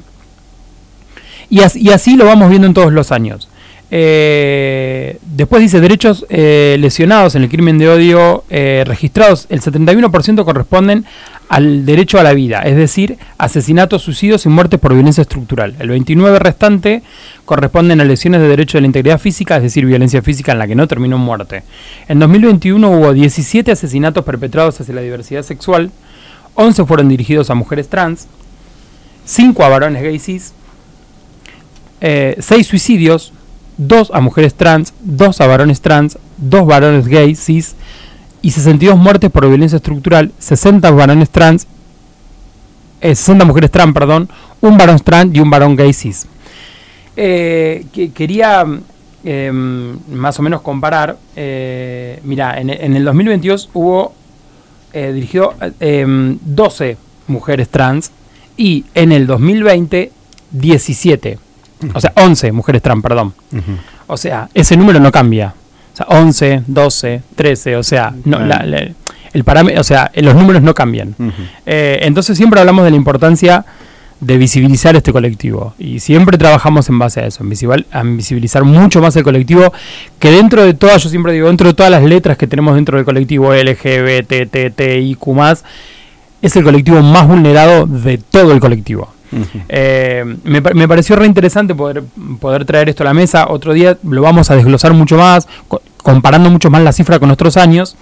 y, 1.51 1.91
así, 1.91 2.17
lo 2.17 2.27
vamos 2.27 2.49
viendo 2.49 2.69
en 2.69 2.75
todos 2.75 2.93
los 2.93 3.11
años. 3.11 3.49
Eh, 3.93 5.19
después 5.23 5.61
dice 5.63 5.81
derechos 5.81 6.25
eh, 6.29 6.77
lesionados 6.79 7.35
en 7.35 7.43
el 7.43 7.49
crimen 7.49 7.79
de 7.79 7.89
odio 7.89 8.45
registrados, 8.85 9.47
el 9.49 9.61
71% 9.61 10.45
corresponden 10.45 11.05
al 11.51 11.85
derecho 11.85 12.21
a 12.21 12.23
la 12.23 12.33
vida, 12.33 12.63
es 12.63 12.77
decir, 12.77 13.19
asesinatos, 13.37 14.03
suicidios 14.03 14.47
y 14.47 14.49
muertes 14.49 14.79
por 14.79 14.95
violencia 14.95 15.23
estructural. 15.23 15.75
El 15.81 15.89
29 15.89 16.39
restante 16.39 17.03
corresponden 17.45 18.01
a 18.01 18.05
lesiones 18.05 18.41
de 18.41 18.47
derecho 18.47 18.79
de 18.79 18.83
la 18.83 18.87
integridad 18.87 19.19
física, 19.19 19.57
es 19.57 19.65
decir, 19.65 19.85
violencia 19.85 20.23
física 20.23 20.53
en 20.53 20.61
la 20.61 20.69
que 20.69 20.77
no 20.77 20.87
terminó 20.87 21.17
en 21.17 21.23
muerte. 21.23 21.65
En 22.07 22.21
2021 22.21 22.89
hubo 22.89 23.13
17 23.13 23.73
asesinatos 23.73 24.25
perpetrados 24.25 24.81
hacia 24.81 24.95
la 24.95 25.01
diversidad 25.01 25.43
sexual, 25.43 25.91
11 26.55 26.85
fueron 26.85 27.09
dirigidos 27.09 27.51
a 27.51 27.57
mujeres 27.57 27.89
trans, 27.89 28.29
5 29.25 29.65
a 29.65 29.69
varones 29.69 30.05
gays 30.05 30.23
cis, 30.23 30.55
6 32.01 32.01
eh, 32.01 32.65
suicidios, 32.65 33.33
2 33.81 34.11
a 34.13 34.21
mujeres 34.21 34.55
trans, 34.55 34.93
2 35.01 35.41
a 35.41 35.47
varones 35.47 35.81
trans, 35.81 36.19
2 36.37 36.67
varones 36.67 37.09
gays 37.09 37.41
cis, 37.41 37.75
y 38.43 38.51
62 38.51 38.99
muertes 38.99 39.31
por 39.31 39.49
violencia 39.49 39.77
estructural, 39.77 40.33
60 40.39 40.91
varones 40.91 41.31
trans, 41.31 41.67
60 43.01 43.43
eh, 43.43 43.47
mujeres 43.47 43.71
trans, 43.71 43.95
perdón, 43.95 44.29
un 44.61 44.77
varón 44.77 44.99
trans 45.01 45.35
y 45.35 45.41
un 45.41 45.49
varón 45.49 45.77
gay 45.77 45.95
cis. 45.95 46.27
Eh, 47.17 47.87
que, 47.93 48.13
quería 48.13 48.67
em, 49.25 49.99
más 50.11 50.39
o 50.39 50.43
menos 50.43 50.61
comparar, 50.61 51.17
eh, 51.35 52.21
mira, 52.23 52.61
en, 52.61 52.71
el 52.71 53.05
2022 53.05 53.71
hubo 53.73 54.15
dirigido 54.93 55.55
12 55.81 56.91
em, 56.91 56.97
mujeres 57.29 57.69
trans 57.71 58.13
y 58.57 58.85
en 58.95 59.13
el 59.13 59.27
2020 59.27 60.13
17, 60.51 61.39
o 61.95 62.01
sea, 62.01 62.13
11 62.17 62.53
mujeres 62.53 62.83
trans, 62.83 63.03
perdón. 63.03 63.35
O 64.07 64.17
sea, 64.17 64.49
ese 64.55 64.77
número 64.77 65.01
no 65.01 65.11
cambia. 65.13 65.55
11, 66.07 66.63
12, 66.67 67.23
13, 67.35 67.77
o 67.77 67.83
sea, 67.83 68.15
no, 68.25 68.39
el 69.33 69.45
parámetro, 69.45 69.81
o 69.81 69.85
sea, 69.85 70.11
los 70.15 70.35
números 70.35 70.63
no 70.63 70.75
cambian. 70.75 71.15
Eh, 71.67 72.01
entonces 72.03 72.37
siempre 72.37 72.61
hablamos 72.61 72.85
de 72.85 72.91
la 72.91 72.97
importancia 72.97 73.65
de 74.21 74.37
visibilizar 74.37 74.95
este 74.97 75.13
colectivo 75.13 75.75
y 75.79 76.01
siempre 76.01 76.37
trabajamos 76.37 76.89
en 76.91 76.99
base 76.99 77.21
a 77.21 77.27
eso, 77.27 77.43
en, 77.43 78.17
visibilizar 78.17 78.65
mucho 78.65 79.01
más 79.01 79.17
el 79.17 79.23
colectivo 79.23 79.73
que 80.19 80.31
dentro 80.31 80.63
de 80.63 80.75
todas, 80.75 81.03
yo 81.03 81.09
siempre 81.09 81.33
digo, 81.33 81.49
dentro 81.49 81.69
de 81.69 81.75
todas 81.75 81.91
las 81.91 82.03
letras 82.03 82.37
que 82.37 82.47
tenemos 82.47 82.75
dentro 82.75 82.99
del 82.99 83.07
colectivo 83.07 83.55
LGBTTIQ+, 83.55 85.19
es 86.43 86.57
el 86.57 86.65
colectivo 86.65 87.03
más 87.03 87.27
vulnerado 87.27 87.87
de 87.87 88.19
todo 88.19 88.53
el 88.53 88.61
colectivo. 88.61 89.09
Eh, 89.69 90.25
me, 90.45 90.89
pareció 90.89 91.17
re 91.17 91.27
interesante 91.27 91.75
poder, 91.75 92.03
poder 92.41 92.65
traer 92.65 92.89
esto 92.89 93.03
a 93.03 93.07
la 93.07 93.15
mesa. 93.15 93.47
Otro 93.49 93.73
día 93.73 93.99
lo 94.03 94.23
vamos 94.23 94.51
a 94.51 94.57
desglosar 94.57 94.93
mucho 94.93 95.17
más, 95.17 95.47
comparando 95.99 96.51
mucho 96.51 96.71
más 96.71 96.83
la 96.83 96.93
cifra 96.93 97.19
con 97.19 97.29
nuestros 97.29 97.57
años. 97.57 97.97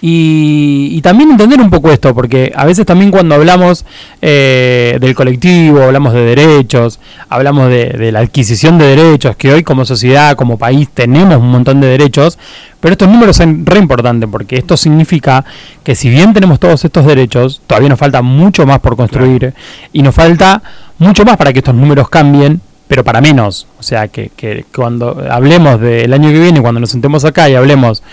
Y, 0.00 1.00
también 1.02 1.30
entender 1.30 1.60
un 1.60 1.70
poco 1.70 1.90
esto, 1.90 2.14
porque 2.14 2.52
a 2.54 2.66
veces 2.66 2.84
también 2.84 3.10
cuando 3.10 3.34
hablamos 3.34 3.86
eh, 4.20 4.98
del 5.00 5.14
colectivo, 5.14 5.82
hablamos 5.82 6.12
de 6.12 6.20
derechos, 6.20 6.98
hablamos 7.28 7.68
de, 7.68 8.10
la 8.12 8.20
adquisición 8.20 8.76
de 8.76 8.96
derechos, 8.96 9.36
que 9.36 9.52
hoy 9.52 9.62
como 9.62 9.84
sociedad, 9.84 10.36
como 10.36 10.58
país 10.58 10.88
tenemos 10.92 11.36
un 11.36 11.50
montón 11.50 11.80
de 11.80 11.86
derechos, 11.86 12.38
pero 12.80 12.92
estos 12.92 13.08
números 13.08 13.36
son 13.36 13.64
re 13.64 13.78
importantes, 13.78 14.28
porque 14.30 14.56
esto 14.56 14.76
significa 14.76 15.44
que 15.82 15.94
si 15.94 16.10
bien 16.10 16.34
tenemos 16.34 16.60
todos 16.60 16.84
estos 16.84 17.06
derechos, 17.06 17.62
todavía 17.66 17.88
nos 17.88 17.98
falta 17.98 18.20
mucho 18.20 18.66
más 18.66 18.80
por 18.80 18.96
construir 18.96 19.54
y 19.92 20.02
nos 20.02 20.14
falta 20.14 20.62
mucho 20.98 21.24
más 21.24 21.36
para 21.36 21.52
que 21.52 21.60
estos 21.60 21.74
números 21.74 22.08
cambien 22.08 22.60
pero 22.88 23.02
para 23.02 23.20
menos. 23.20 23.66
O 23.80 23.82
sea, 23.82 24.06
que, 24.06 24.30
que 24.36 24.64
cuando 24.72 25.26
hablemos 25.28 25.80
del 25.80 26.12
año 26.12 26.30
que 26.30 26.38
viene, 26.38 26.62
cuando 26.62 26.80
nos 26.80 26.90
sentemos 26.90 27.24
acá 27.24 27.48
y 27.50 27.56
hablemos 27.56 28.04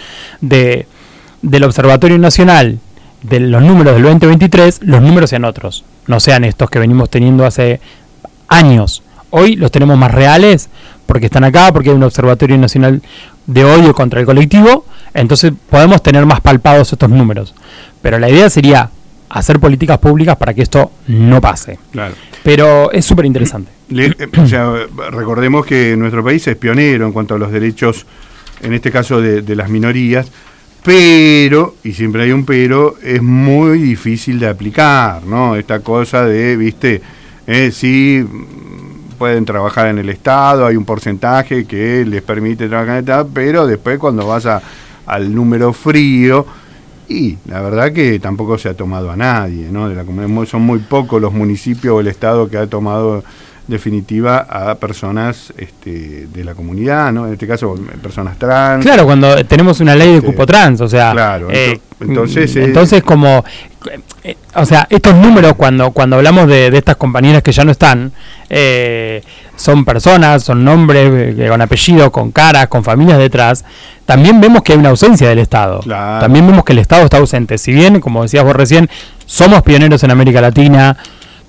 de, 0.42 0.88
del 1.44 1.64
Observatorio 1.64 2.18
Nacional, 2.18 2.80
de 3.22 3.40
los 3.40 3.62
números 3.62 3.94
del 3.94 4.04
2023, 4.04 4.80
los 4.82 5.02
números 5.02 5.30
sean 5.30 5.46
otros, 5.46 5.86
no 6.08 6.20
sean 6.20 6.44
estos 6.44 6.70
que 6.72 6.80
venimos 6.80 7.12
teniendo 7.12 7.46
hace 7.46 7.80
años. 8.48 9.04
Hoy 9.30 9.56
los 9.56 9.72
tenemos 9.72 9.96
más 9.98 10.12
reales 10.12 10.70
porque 11.06 11.28
están 11.28 11.44
acá, 11.44 11.72
porque 11.72 11.90
hay 11.90 11.96
un 11.96 12.04
Observatorio 12.04 12.58
Nacional 12.58 13.04
de 13.46 13.64
Odio 13.64 13.94
contra 13.94 14.20
el 14.20 14.26
colectivo, 14.26 14.86
entonces 15.14 15.54
podemos 15.70 16.02
tener 16.02 16.26
más 16.26 16.42
palpados 16.42 16.92
estos 16.92 17.10
números. 17.10 17.54
Pero 18.02 18.18
la 18.18 18.30
idea 18.30 18.50
sería 18.50 18.90
hacer 19.30 19.60
políticas 19.60 19.98
públicas 19.98 20.38
para 20.38 20.54
que 20.54 20.62
esto 20.62 20.92
no 21.08 21.42
pase. 21.42 21.80
Claro. 21.92 22.16
Pero 22.44 22.92
es 22.92 23.06
súper 23.06 23.26
interesante. 23.26 23.72
Eh, 23.90 24.14
o 24.38 24.48
sea, 24.48 24.74
recordemos 25.12 25.66
que 25.66 25.96
nuestro 25.96 26.24
país 26.24 26.46
es 26.48 26.56
pionero 26.56 27.06
en 27.06 27.14
cuanto 27.14 27.36
a 27.36 27.38
los 27.38 27.52
derechos, 27.52 28.06
en 28.62 28.74
este 28.74 28.92
caso 28.92 29.22
de, 29.22 29.56
las 29.56 29.70
minorías, 29.70 30.32
pero, 30.84 31.76
y 31.84 31.94
siempre 31.94 32.24
hay 32.24 32.32
un 32.32 32.46
pero, 32.46 32.96
es 33.02 33.22
muy 33.22 33.80
difícil 33.80 34.40
de 34.40 34.48
aplicar, 34.48 35.24
¿no? 35.26 35.56
Esta 35.56 35.80
cosa 35.80 36.26
de, 36.26 36.58
viste, 36.58 37.02
eh, 37.48 37.72
sí 37.72 38.26
pueden 39.18 39.46
trabajar 39.46 39.88
en 39.88 40.00
el 40.00 40.10
Estado, 40.10 40.66
hay 40.66 40.76
un 40.76 40.84
porcentaje 40.84 41.66
que 41.66 42.06
les 42.06 42.22
permite 42.22 42.68
trabajar 42.68 42.90
en 42.90 42.96
el 42.96 43.04
Estado, 43.04 43.30
pero 43.34 43.66
después 43.66 43.98
cuando 43.98 44.28
vas 44.28 44.46
al 45.06 45.34
número 45.34 45.72
frío, 45.72 46.46
y 47.08 47.38
la 47.46 47.62
verdad 47.62 47.94
que 47.94 48.20
tampoco 48.20 48.58
se 48.58 48.70
ha 48.70 48.74
tomado 48.74 49.12
a 49.12 49.16
nadie, 49.16 49.70
¿no? 49.72 49.90
Son 50.46 50.62
muy 50.62 50.80
pocos 50.80 51.22
los 51.22 51.34
municipios 51.34 51.96
o 51.96 52.00
el 52.00 52.08
Estado 52.08 52.50
que 52.50 52.58
ha 52.58 52.68
tomado 52.68 53.24
definitiva 53.68 54.40
a 54.50 54.76
personas 54.76 55.54
este, 55.58 56.28
de 56.28 56.44
la 56.44 56.54
comunidad, 56.54 57.12
¿no? 57.12 57.28
En 57.28 57.34
este 57.34 57.48
caso, 57.48 57.76
personas 58.02 58.38
trans. 58.38 58.84
Claro, 58.84 59.06
cuando 59.06 59.44
tenemos 59.46 59.80
una 59.80 59.96
ley 59.96 60.10
de 60.10 60.16
este, 60.18 60.28
cupo 60.28 60.46
trans, 60.46 60.82
o 60.82 60.90
sea. 60.90 61.12
Claro, 61.12 61.48
eh, 61.52 61.80
entonces. 62.00 62.56
entonces, 62.56 63.04
como. 63.04 63.44
Eh, 64.24 64.38
o 64.56 64.66
sea, 64.66 64.88
estos 64.90 65.16
números, 65.16 65.54
cuando, 65.54 65.92
cuando 65.92 66.16
hablamos 66.16 66.48
de, 66.48 66.72
de 66.72 66.78
estas 66.78 66.96
compañeras 66.96 67.44
que 67.44 67.52
ya 67.52 67.66
no 67.66 67.72
están, 67.72 68.14
eh, 68.50 69.22
son 69.56 69.86
personas, 69.86 70.44
son 70.44 70.64
nombres 70.64 71.36
con 71.50 71.62
apellido, 71.62 72.12
con 72.12 72.32
caras, 72.32 72.68
con 72.68 72.84
familias 72.84 73.18
detrás, 73.18 73.66
también 74.06 74.40
vemos 74.42 74.62
que 74.62 74.74
hay 74.74 74.80
una 74.80 74.90
ausencia 74.90 75.28
del 75.30 75.40
Estado. 75.40 75.80
También 75.80 76.46
vemos 76.46 76.64
que 76.64 76.74
el 76.74 76.80
Estado 76.80 77.04
está 77.04 77.18
ausente. 77.18 77.58
Si 77.58 77.72
bien, 77.72 78.00
como 78.00 78.24
decías 78.24 78.44
vos 78.44 78.56
recién, 78.56 78.90
somos 79.26 79.62
pioneros 79.64 80.04
en 80.04 80.12
América 80.12 80.42
Latina, 80.42 80.98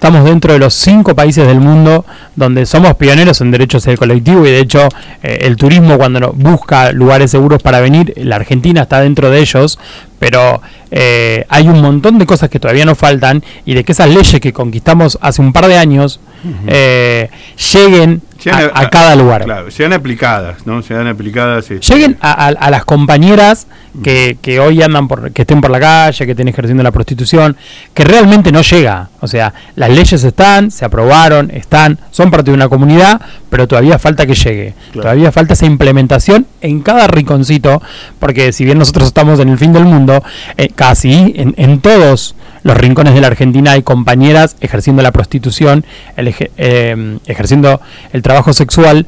Estamos 0.04 0.26
dentro 0.26 0.52
de 0.52 0.58
los 0.58 0.74
cinco 0.74 1.14
países 1.14 1.46
del 1.46 1.60
mundo 1.60 2.04
donde 2.36 2.66
somos 2.66 2.92
pioneros 2.96 3.40
en 3.40 3.50
derechos 3.50 3.84
del 3.84 3.96
colectivo 3.96 4.44
y 4.44 4.50
de 4.50 4.58
hecho 4.60 4.86
eh, 5.22 5.38
el 5.40 5.56
turismo 5.56 5.96
cuando 5.96 6.30
busca 6.34 6.92
lugares 6.92 7.30
seguros 7.30 7.62
para 7.62 7.80
venir, 7.80 8.12
la 8.18 8.36
Argentina 8.36 8.82
está 8.82 9.00
dentro 9.00 9.30
de 9.30 9.40
ellos, 9.40 9.78
pero 10.18 10.60
eh, 10.90 11.46
hay 11.48 11.68
un 11.68 11.80
montón 11.80 12.18
de 12.18 12.26
cosas 12.26 12.50
que 12.50 12.60
todavía 12.60 12.84
nos 12.84 12.98
faltan 12.98 13.42
y 13.64 13.72
de 13.72 13.82
que 13.82 13.92
esas 13.92 14.10
leyes 14.10 14.42
que 14.42 14.52
conquistamos 14.52 15.16
hace 15.22 15.40
un 15.40 15.54
par 15.54 15.68
de 15.68 15.78
años 15.78 16.20
eh, 16.66 17.30
lleguen 17.72 18.20
a, 18.52 18.90
cada 18.90 19.16
lugar. 19.16 19.44
Claro, 19.44 19.70
sean 19.70 19.92
aplicadas, 19.92 20.66
¿no? 20.66 20.82
Sean 20.82 21.06
aplicadas. 21.06 21.70
Este, 21.70 21.94
lleguen 21.94 22.16
a, 22.20 22.70
las 22.70 22.84
compañeras 22.84 23.66
que, 24.02 24.36
que, 24.40 24.60
hoy 24.60 24.82
andan 24.82 25.08
por, 25.08 25.32
que 25.32 25.42
estén 25.42 25.60
por 25.60 25.70
la 25.70 25.80
calle, 25.80 26.24
que 26.24 26.32
estén 26.32 26.48
ejerciendo 26.48 26.82
la 26.82 26.90
prostitución, 26.90 27.56
que 27.92 28.04
realmente 28.04 28.52
no 28.52 28.62
llega. 28.62 29.08
O 29.20 29.28
sea, 29.28 29.54
las 29.76 29.90
leyes 29.90 30.24
están, 30.24 30.70
se 30.70 30.84
aprobaron, 30.84 31.50
están, 31.50 31.98
son 32.10 32.30
parte 32.30 32.50
de 32.50 32.54
una 32.56 32.68
comunidad, 32.68 33.20
pero 33.50 33.68
todavía 33.68 33.98
falta 33.98 34.26
que 34.26 34.34
llegue. 34.34 34.74
Todavía 34.92 35.32
falta 35.32 35.54
esa 35.54 35.66
implementación 35.66 36.46
en 36.60 36.80
cada 36.80 37.06
rinconcito, 37.06 37.82
porque 38.18 38.52
si 38.52 38.64
bien 38.64 38.78
nosotros 38.78 39.08
estamos 39.08 39.40
en 39.40 39.48
el 39.48 39.58
fin 39.58 39.72
del 39.72 39.84
mundo, 39.84 40.22
eh, 40.56 40.68
casi 40.74 41.34
en, 41.36 41.54
en 41.56 41.80
todos 41.80 42.34
los 42.64 42.76
rincones 42.76 43.14
de 43.14 43.20
la 43.20 43.28
Argentina 43.28 43.72
hay 43.72 43.82
compañeras 43.82 44.56
ejerciendo 44.60 45.02
la 45.02 45.12
prostitución, 45.12 45.84
eh, 46.16 47.18
ejerciendo 47.26 47.80
el 48.12 48.22
trabajo 48.22 48.52
sexual 48.52 49.06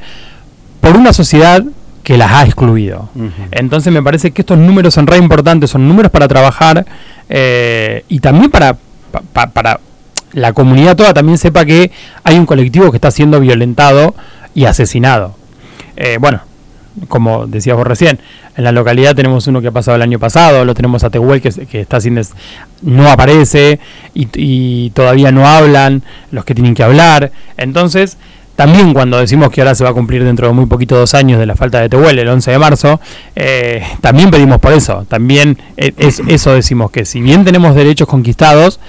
por 0.79 0.95
una 0.95 1.11
sociedad 1.11 1.63
que 2.03 2.17
las 2.17 2.31
ha 2.31 2.45
excluido. 2.45 3.09
Entonces 3.51 3.91
me 3.91 4.01
parece 4.01 4.31
que 4.31 4.43
estos 4.43 4.57
números 4.57 4.93
son 4.93 5.07
re 5.07 5.17
importantes, 5.17 5.71
son 5.71 5.87
números 5.87 6.09
para 6.11 6.27
trabajar 6.27 6.85
eh, 7.27 8.05
y 8.07 8.21
también 8.21 8.49
para, 8.49 8.77
para 9.33 9.79
la 10.33 10.53
comunidad 10.53 10.95
toda 10.95 11.13
también 11.13 11.37
sepa 11.37 11.65
que 11.65 11.91
hay 12.23 12.37
un 12.37 12.45
colectivo 12.45 12.91
que 12.91 12.97
está 12.97 13.11
siendo 13.11 13.39
violentado 13.39 14.15
y 14.53 14.65
asesinado. 14.65 15.35
Eh, 15.95 16.17
bueno, 16.21 16.41
como 17.07 17.47
decías 17.47 17.77
vos 17.77 17.87
recién, 17.87 18.19
en 18.55 18.63
la 18.63 18.71
localidad 18.71 19.15
tenemos 19.15 19.47
uno 19.47 19.61
que 19.61 19.67
ha 19.67 19.71
pasado 19.71 19.95
el 19.95 20.01
año 20.01 20.19
pasado, 20.19 20.65
lo 20.65 20.73
tenemos 20.73 21.03
a 21.03 21.09
Tehuel 21.09 21.41
que, 21.41 21.51
que 21.51 21.81
está 21.81 22.01
sin 22.01 22.19
no 22.81 23.09
aparece 23.09 23.79
y, 24.13 24.27
y 24.33 24.89
todavía 24.91 25.31
no 25.31 25.47
hablan 25.47 26.03
los 26.31 26.45
que 26.45 26.55
tienen 26.55 26.73
que 26.73 26.83
hablar. 26.83 27.31
Entonces, 27.57 28.17
también 28.57 28.91
cuando 28.91 29.19
decimos 29.19 29.51
que 29.51 29.61
ahora 29.61 29.75
se 29.75 29.83
va 29.83 29.91
a 29.91 29.93
cumplir 29.93 30.23
dentro 30.23 30.47
de 30.47 30.53
muy 30.53 30.65
poquito 30.65 30.97
dos 30.97 31.13
años 31.13 31.39
de 31.39 31.45
la 31.45 31.55
falta 31.55 31.79
de 31.79 31.89
Tehuel, 31.89 32.17
el 32.17 32.27
11 32.27 32.49
de 32.49 32.57
marzo, 32.57 32.99
eh, 33.35 33.83
también 34.01 34.31
pedimos 34.31 34.57
por 34.57 34.73
eso. 34.73 35.05
También 35.07 35.59
eh, 35.77 35.93
es, 35.95 36.23
eso 36.27 36.53
decimos 36.53 36.89
que 36.89 37.05
si 37.05 37.21
bien 37.21 37.45
tenemos 37.45 37.75
derechos 37.75 38.07
conquistados, 38.07 38.79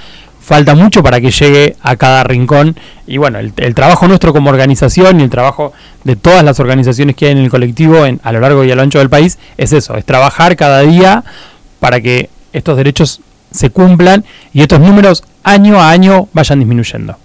falta 0.49 0.75
mucho 0.75 1.03
para 1.03 1.21
que 1.21 1.31
llegue 1.31 1.77
a 1.83 1.97
cada 1.97 2.25
rincón. 2.25 2.75
Y 3.07 3.19
bueno, 3.19 3.39
el, 3.39 3.75
trabajo 3.75 4.09
nuestro 4.09 4.33
como 4.33 4.49
organización 4.49 5.21
y 5.21 5.25
el 5.25 5.29
trabajo 5.29 5.75
de 6.05 6.17
todas 6.17 6.43
las 6.43 6.59
organizaciones 6.59 7.17
que 7.17 7.27
hay 7.27 7.33
en 7.33 7.39
el 7.39 7.51
colectivo 7.51 8.07
en, 8.07 8.19
a 8.25 8.33
lo 8.33 8.41
largo 8.41 8.65
y 8.65 8.71
a 8.71 8.75
lo 8.75 8.81
ancho 8.81 8.99
del 8.99 9.11
país 9.11 9.39
es 9.59 9.75
eso, 9.75 9.97
es 9.97 10.07
trabajar 10.07 10.57
cada 10.57 10.81
día 10.81 11.23
para 11.81 12.01
que 12.01 12.31
estos 12.55 12.79
derechos 12.79 13.21
se 13.51 13.69
cumplan 13.69 14.25
y 14.55 14.63
estos 14.63 14.81
números 14.81 15.23
año 15.45 15.79
a 15.79 15.91
año 15.91 16.29
vayan 16.33 16.61
disminuyendo. 16.61 17.17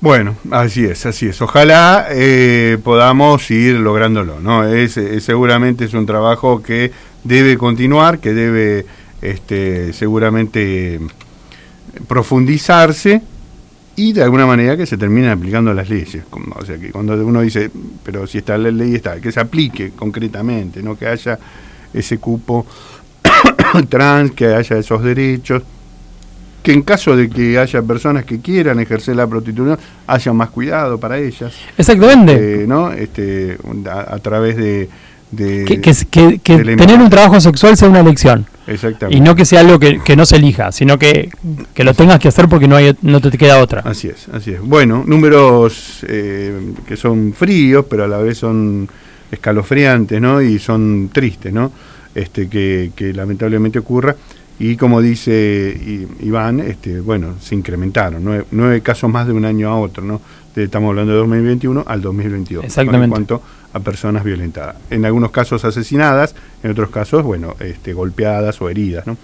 Bueno, 0.00 0.34
así 0.50 0.84
es, 0.84 1.06
así 1.06 1.28
es. 1.28 1.40
Ojalá 1.40 2.08
eh, 2.10 2.78
podamos 2.82 3.48
ir 3.50 3.76
lográndolo, 3.76 4.40
¿no? 4.40 4.64
Es, 4.64 4.98
seguramente 5.20 5.84
es 5.84 5.94
un 5.94 6.04
trabajo 6.04 6.62
que 6.62 6.90
debe 7.22 7.56
continuar, 7.56 8.18
que 8.18 8.34
debe 8.34 8.86
este, 9.22 9.92
seguramente 9.92 11.00
profundizarse 12.06 13.22
y 13.96 14.12
de 14.12 14.22
alguna 14.22 14.46
manera 14.46 14.76
que 14.76 14.86
se 14.86 14.96
terminen 14.96 15.30
aplicando 15.30 15.72
las 15.72 15.88
leyes. 15.88 16.22
O 16.54 16.64
sea, 16.64 16.78
que 16.78 16.90
cuando 16.90 17.14
uno 17.14 17.40
dice, 17.40 17.70
pero 18.02 18.26
si 18.26 18.38
está 18.38 18.58
la 18.58 18.70
ley, 18.70 18.94
está, 18.94 19.20
que 19.20 19.32
se 19.32 19.40
aplique 19.40 19.92
concretamente, 19.96 20.82
no 20.82 20.96
que 20.96 21.06
haya 21.06 21.38
ese 21.94 22.18
cupo 22.18 22.66
trans, 23.88 24.32
que 24.32 24.46
haya 24.46 24.76
esos 24.78 25.02
derechos 25.02 25.62
que 26.66 26.72
en 26.72 26.82
caso 26.82 27.14
de 27.14 27.30
que 27.30 27.60
haya 27.60 27.80
personas 27.80 28.24
que 28.24 28.40
quieran 28.40 28.80
ejercer 28.80 29.14
la 29.14 29.24
prostitución, 29.28 29.78
haya 30.04 30.32
más 30.32 30.50
cuidado 30.50 30.98
para 30.98 31.16
ellas. 31.16 31.54
Exactamente. 31.78 32.64
Eh, 32.64 32.66
¿no? 32.66 32.90
este, 32.90 33.56
a, 33.88 34.18
través 34.18 34.56
de... 34.56 34.88
que, 35.34 36.40
tener 36.76 37.00
un 37.00 37.10
trabajo 37.10 37.40
sexual 37.40 37.76
sea 37.76 37.88
una 37.88 38.00
elección. 38.00 38.46
Exactamente. 38.66 39.16
Y 39.16 39.20
no 39.20 39.36
que 39.36 39.44
sea 39.44 39.60
algo 39.60 39.78
que, 39.78 40.16
no 40.16 40.26
se 40.26 40.36
elija, 40.36 40.72
sino 40.72 40.98
que, 40.98 41.30
lo 41.76 41.94
tengas 41.94 42.18
que 42.18 42.28
hacer 42.28 42.48
porque 42.48 42.68
no, 42.68 42.76
hay, 42.76 42.96
no 43.02 43.20
te 43.20 43.36
queda 43.36 43.60
otra. 43.60 43.82
Así 43.84 44.08
es, 44.08 44.28
así 44.28 44.52
es. 44.52 44.60
Bueno, 44.60 45.04
números 45.06 46.04
eh, 46.08 46.72
que 46.86 46.96
son 46.96 47.32
fríos, 47.32 47.86
pero 47.88 48.04
a 48.04 48.08
la 48.08 48.18
vez 48.18 48.38
son 48.38 48.88
escalofriantes, 49.30 50.20
¿no? 50.20 50.40
Y 50.40 50.58
son 50.58 51.10
tristes, 51.12 51.52
¿no? 51.52 51.72
Este, 52.14 52.48
que, 52.48 52.92
que 52.96 53.12
lamentablemente 53.12 53.78
ocurra 53.78 54.16
y 54.58 54.76
como 54.76 55.02
dice 55.02 56.06
Iván, 56.20 56.60
este, 56.60 57.00
bueno, 57.00 57.34
se 57.40 57.54
incrementaron, 57.54 58.46
nueve, 58.50 58.80
casos 58.80 59.10
más 59.10 59.26
de 59.26 59.34
un 59.34 59.44
año 59.44 59.68
a 59.68 59.78
otro, 59.78 60.02
¿no? 60.02 60.20
Estamos 60.54 60.88
hablando 60.88 61.12
de 61.12 61.18
2021 61.18 61.84
al 61.86 62.00
2022. 62.00 62.64
Exactamente. 62.64 63.04
En 63.04 63.10
cuanto 63.10 63.42
a 63.76 63.80
personas 63.80 64.24
violentadas. 64.24 64.76
En 64.90 65.04
algunos 65.04 65.30
casos 65.30 65.64
asesinadas, 65.64 66.34
en 66.62 66.70
otros 66.70 66.90
casos, 66.90 67.22
bueno, 67.22 67.54
este, 67.60 67.92
golpeadas 67.92 68.60
o 68.62 68.68
heridas, 68.70 69.06
¿no? 69.06 69.16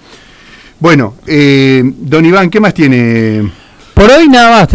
Bueno, 0.79 1.15
eh, 1.27 1.83
don 1.85 2.25
Iván, 2.25 2.51
¿qué 2.51 2.61
más 2.61 2.75
tiene? 2.75 3.51
Por 3.95 4.11
hoy 4.11 4.29
nada 4.29 4.61
más, 4.61 4.69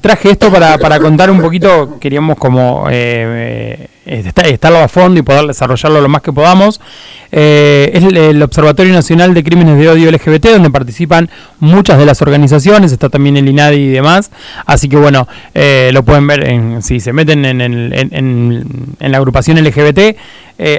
traje 0.00 0.30
esto 0.30 0.50
para, 0.52 0.78
para 0.78 1.00
contar 1.00 1.30
un 1.30 1.40
poquito, 1.40 1.98
queríamos 1.98 2.38
como 2.38 2.86
eh, 2.90 3.76
eh, 3.80 3.88
estarlo 4.04 4.78
a 4.78 4.88
fondo 4.88 5.20
y 5.20 5.22
poder 5.22 5.46
desarrollarlo 5.46 6.00
lo 6.00 6.08
más 6.08 6.22
que 6.22 6.32
podamos. 6.32 6.80
Eh, 7.30 7.90
es 7.94 8.04
el, 8.04 8.42
Observatorio 8.42 8.92
Nacional 8.92 9.32
de 9.32 9.44
Crímenes 9.44 9.78
de 9.78 9.88
Odio 9.88 10.10
LGBT, 10.10 10.46
donde 10.48 10.70
participan 10.70 11.30
muchas 11.60 11.98
de 11.98 12.06
las 12.06 12.20
organizaciones, 12.20 12.92
está 12.92 13.08
también 13.08 13.36
el 13.36 13.48
INADI 13.48 13.76
y 13.76 13.88
demás. 13.88 14.30
Así 14.66 14.88
que 14.88 14.96
bueno, 14.96 15.28
eh, 15.54 15.90
lo 15.92 16.02
pueden 16.02 16.26
ver 16.26 16.48
en, 16.48 16.82
si 16.82 17.00
se 17.00 17.12
meten 17.12 17.44
en, 17.44 17.60
en, 17.60 18.66
la 18.98 19.18
agrupación 19.18 19.62
LGBT, 19.62 20.16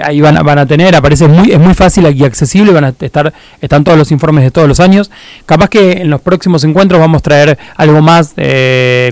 ahí 0.04 0.22
van, 0.22 0.36
van 0.46 0.60
a 0.60 0.66
tener, 0.66 0.96
aparece 0.96 1.28
muy, 1.28 1.52
es 1.52 1.60
muy 1.60 1.74
fácil 1.74 2.06
aquí 2.06 2.24
accesible, 2.24 2.72
van 2.72 2.86
a 2.86 2.94
estar, 2.98 3.34
están 3.60 3.84
todos 3.84 3.98
los 3.98 4.12
informes 4.12 4.44
de 4.44 4.52
todos 4.52 4.68
los 4.68 4.80
años. 4.80 5.12
Capaz 5.46 5.70
que 5.70 5.94
en 5.94 6.10
los 6.10 6.22
próximos 6.22 6.64
encuentros 6.64 7.02
vamos 7.02 7.20
a 7.20 7.24
traer 7.24 7.58
algo 7.76 8.02
más 8.02 8.34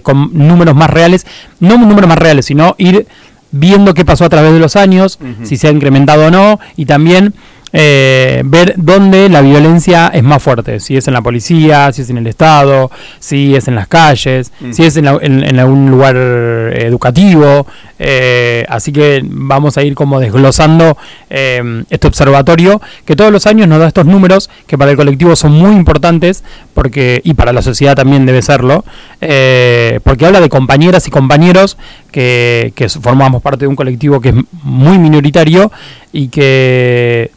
con 0.03 0.29
números 0.33 0.75
más 0.75 0.89
reales, 0.89 1.25
no 1.59 1.77
números 1.77 2.07
más 2.07 2.17
reales, 2.17 2.45
sino 2.45 2.75
ir 2.77 3.07
viendo 3.51 3.93
qué 3.93 4.05
pasó 4.05 4.25
a 4.25 4.29
través 4.29 4.53
de 4.53 4.59
los 4.59 4.75
años, 4.75 5.19
si 5.43 5.57
se 5.57 5.67
ha 5.67 5.71
incrementado 5.71 6.27
o 6.27 6.31
no, 6.31 6.59
y 6.75 6.85
también 6.85 7.33
eh, 7.73 8.41
ver 8.43 8.73
dónde 8.75 9.29
la 9.29 9.39
violencia 9.41 10.09
es 10.13 10.23
más 10.23 10.43
fuerte, 10.43 10.81
si 10.81 10.97
es 10.97 11.07
en 11.07 11.13
la 11.13 11.21
policía, 11.21 11.93
si 11.93 12.01
es 12.01 12.09
en 12.09 12.17
el 12.17 12.27
Estado, 12.27 12.91
si 13.19 13.55
es 13.55 13.67
en 13.69 13.75
las 13.75 13.87
calles, 13.87 14.51
si 14.71 14.83
es 14.83 14.97
en, 14.97 15.07
algún 15.07 15.89
lugar 15.89 16.15
educativo. 16.17 17.65
Eh, 18.03 18.65
así 18.67 18.91
que 18.91 19.21
vamos 19.23 19.77
a 19.77 19.83
ir 19.83 19.93
como 19.93 20.19
desglosando 20.19 20.97
eh, 21.29 21.83
este 21.91 22.07
observatorio 22.07 22.81
que 23.05 23.15
todos 23.15 23.31
los 23.31 23.45
años 23.45 23.67
nos 23.67 23.77
da 23.77 23.87
estos 23.87 24.07
números 24.07 24.49
que 24.65 24.75
para 24.75 24.89
el 24.89 24.97
colectivo 24.97 25.35
son 25.35 25.51
muy 25.51 25.75
importantes 25.75 26.43
porque 26.73 27.21
y 27.23 27.35
para 27.35 27.53
la 27.53 27.61
sociedad 27.61 27.95
también 27.95 28.25
debe 28.25 28.41
serlo, 28.41 28.83
porque 29.19 30.25
habla 30.25 30.41
de 30.41 30.49
compañeras 30.49 31.07
y 31.07 31.11
compañeros 31.11 31.77
que, 32.11 32.73
que 32.75 32.89
formamos 32.89 33.43
parte 33.43 33.65
de 33.65 33.67
un 33.67 33.75
colectivo 33.75 34.19
que 34.19 34.29
es 34.29 34.35
muy 34.63 34.97
minoritario 34.97 35.71
y 36.11 36.29
que 36.29 37.29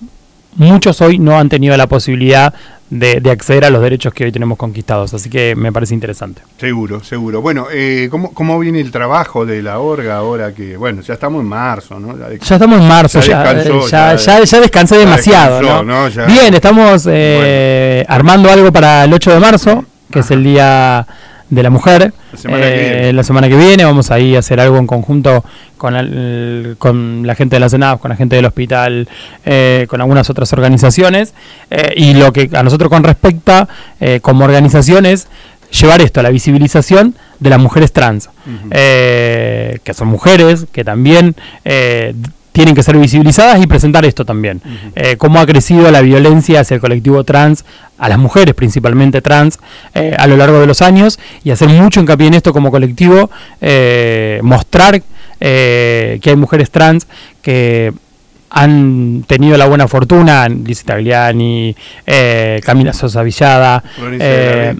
muchos 0.57 1.00
hoy 1.03 1.18
no 1.18 1.38
han 1.38 1.50
tenido 1.50 1.77
la 1.77 1.88
posibilidad 1.88 2.55
de, 2.90 3.31
acceder 3.31 3.64
a 3.64 3.70
los 3.70 3.83
derechos 3.83 4.12
que 4.12 4.25
hoy 4.25 4.33
tenemos 4.33 4.59
conquistados. 4.59 5.14
Así 5.14 5.31
que 5.31 5.55
me 5.57 5.73
parece 5.73 5.94
interesante. 5.94 6.42
Seguro, 6.59 7.03
seguro. 7.03 7.40
Bueno, 7.40 7.66
eh, 7.73 8.09
¿cómo, 8.11 8.33
¿cómo, 8.33 8.59
viene 8.59 8.81
el 8.81 8.90
trabajo 8.90 9.47
de 9.47 9.62
la 9.62 9.79
orga 9.79 10.16
ahora 10.16 10.53
que, 10.55 10.77
bueno, 10.77 11.03
ya 11.03 11.14
estamos 11.14 11.40
en 11.40 11.49
marzo, 11.49 11.99
¿no? 11.99 12.16
Ya, 12.18 12.29
estamos 12.29 12.81
en 12.81 12.88
marzo, 12.88 13.20
ya, 13.20 14.16
ya, 14.16 14.61
descansé 14.61 14.99
demasiado. 14.99 15.83
¿no? 15.83 16.09
Bien, 16.27 16.55
estamos 16.55 17.07
eh, 17.11 18.05
armando 18.09 18.51
algo 18.51 18.73
para 18.73 19.05
el 19.05 19.12
8 19.12 19.33
de 19.33 19.40
marzo, 19.40 19.85
que 20.11 20.20
es 20.20 20.31
el 20.31 20.44
día 20.44 21.07
de 21.50 21.62
la 21.62 21.70
mujer. 21.70 22.12
Eh, 22.44 23.12
la 23.14 23.22
semana, 23.22 23.48
que 23.48 23.57
viene 23.57 23.85
vamos 23.85 24.11
a 24.11 24.18
ir 24.18 24.37
a 24.37 24.40
hacer 24.40 24.61
algo 24.61 24.78
en 24.78 24.87
conjunto 24.87 25.44
con, 25.76 25.94
con 26.78 27.26
la 27.26 27.35
gente 27.35 27.57
de 27.57 27.61
la 27.61 27.68
Senado, 27.68 27.98
con 27.98 28.09
la 28.09 28.16
gente 28.16 28.37
del 28.37 28.44
hospital, 28.44 29.09
eh, 29.44 29.87
con 29.88 30.00
algunas 30.00 30.28
otras 30.30 30.52
organizaciones. 30.52 31.35
Eh, 31.70 31.94
y 31.96 32.14
lo 32.14 32.33
que 32.33 32.50
a 32.52 32.62
nosotros 32.62 32.90
con 32.90 33.04
respecta 33.04 33.68
como 34.22 34.44
organizaciones 34.44 35.28
llevar 35.80 36.00
esto, 36.00 36.20
a 36.20 36.22
la 36.22 36.30
visibilización 36.30 37.16
de 37.40 37.50
las 37.50 37.59
mujeres 37.59 37.92
trans, 37.92 38.28
que 38.70 39.94
son 39.94 40.09
mujeres, 40.09 40.66
que 40.72 40.85
también 40.85 41.35
tienen 42.55 42.77
que 42.77 42.85
ser 42.85 42.97
visibilizadas 42.97 43.61
y 43.61 43.67
presentar 43.67 44.05
esto 44.05 44.25
también. 44.25 44.62
Eh, 44.95 45.17
cómo 45.17 45.40
ha 45.40 45.47
crecido 45.47 45.90
la 45.90 46.01
violencia 46.03 46.61
hacia 46.61 46.77
el 46.77 46.81
colectivo 46.81 47.25
trans, 47.25 47.64
a 47.99 48.09
las 48.09 48.17
mujeres 48.17 48.55
principalmente 48.55 49.21
trans, 49.21 49.59
eh, 49.93 50.14
a 50.17 50.29
lo 50.29 50.37
largo 50.37 50.61
de 50.61 50.67
los 50.69 50.81
años 50.81 51.19
y 51.43 51.51
hacer 51.51 51.69
mucho 51.69 51.99
hincapié 51.99 52.29
en 52.29 52.35
esto 52.35 52.53
como 52.53 52.71
colectivo, 52.71 53.29
eh, 53.61 54.38
mostrar 54.43 55.03
que 55.40 56.21
hay 56.25 56.37
mujeres 56.37 56.71
trans 56.71 57.09
que 57.43 57.93
han 58.51 59.25
tenido 59.27 59.59
la 59.59 59.67
buena 59.67 59.88
fortuna, 59.88 60.49
Liz 60.49 60.85
Tagliani, 60.85 61.75
Camila 62.64 62.93
Sosa 62.93 63.23
Villada, 63.25 63.83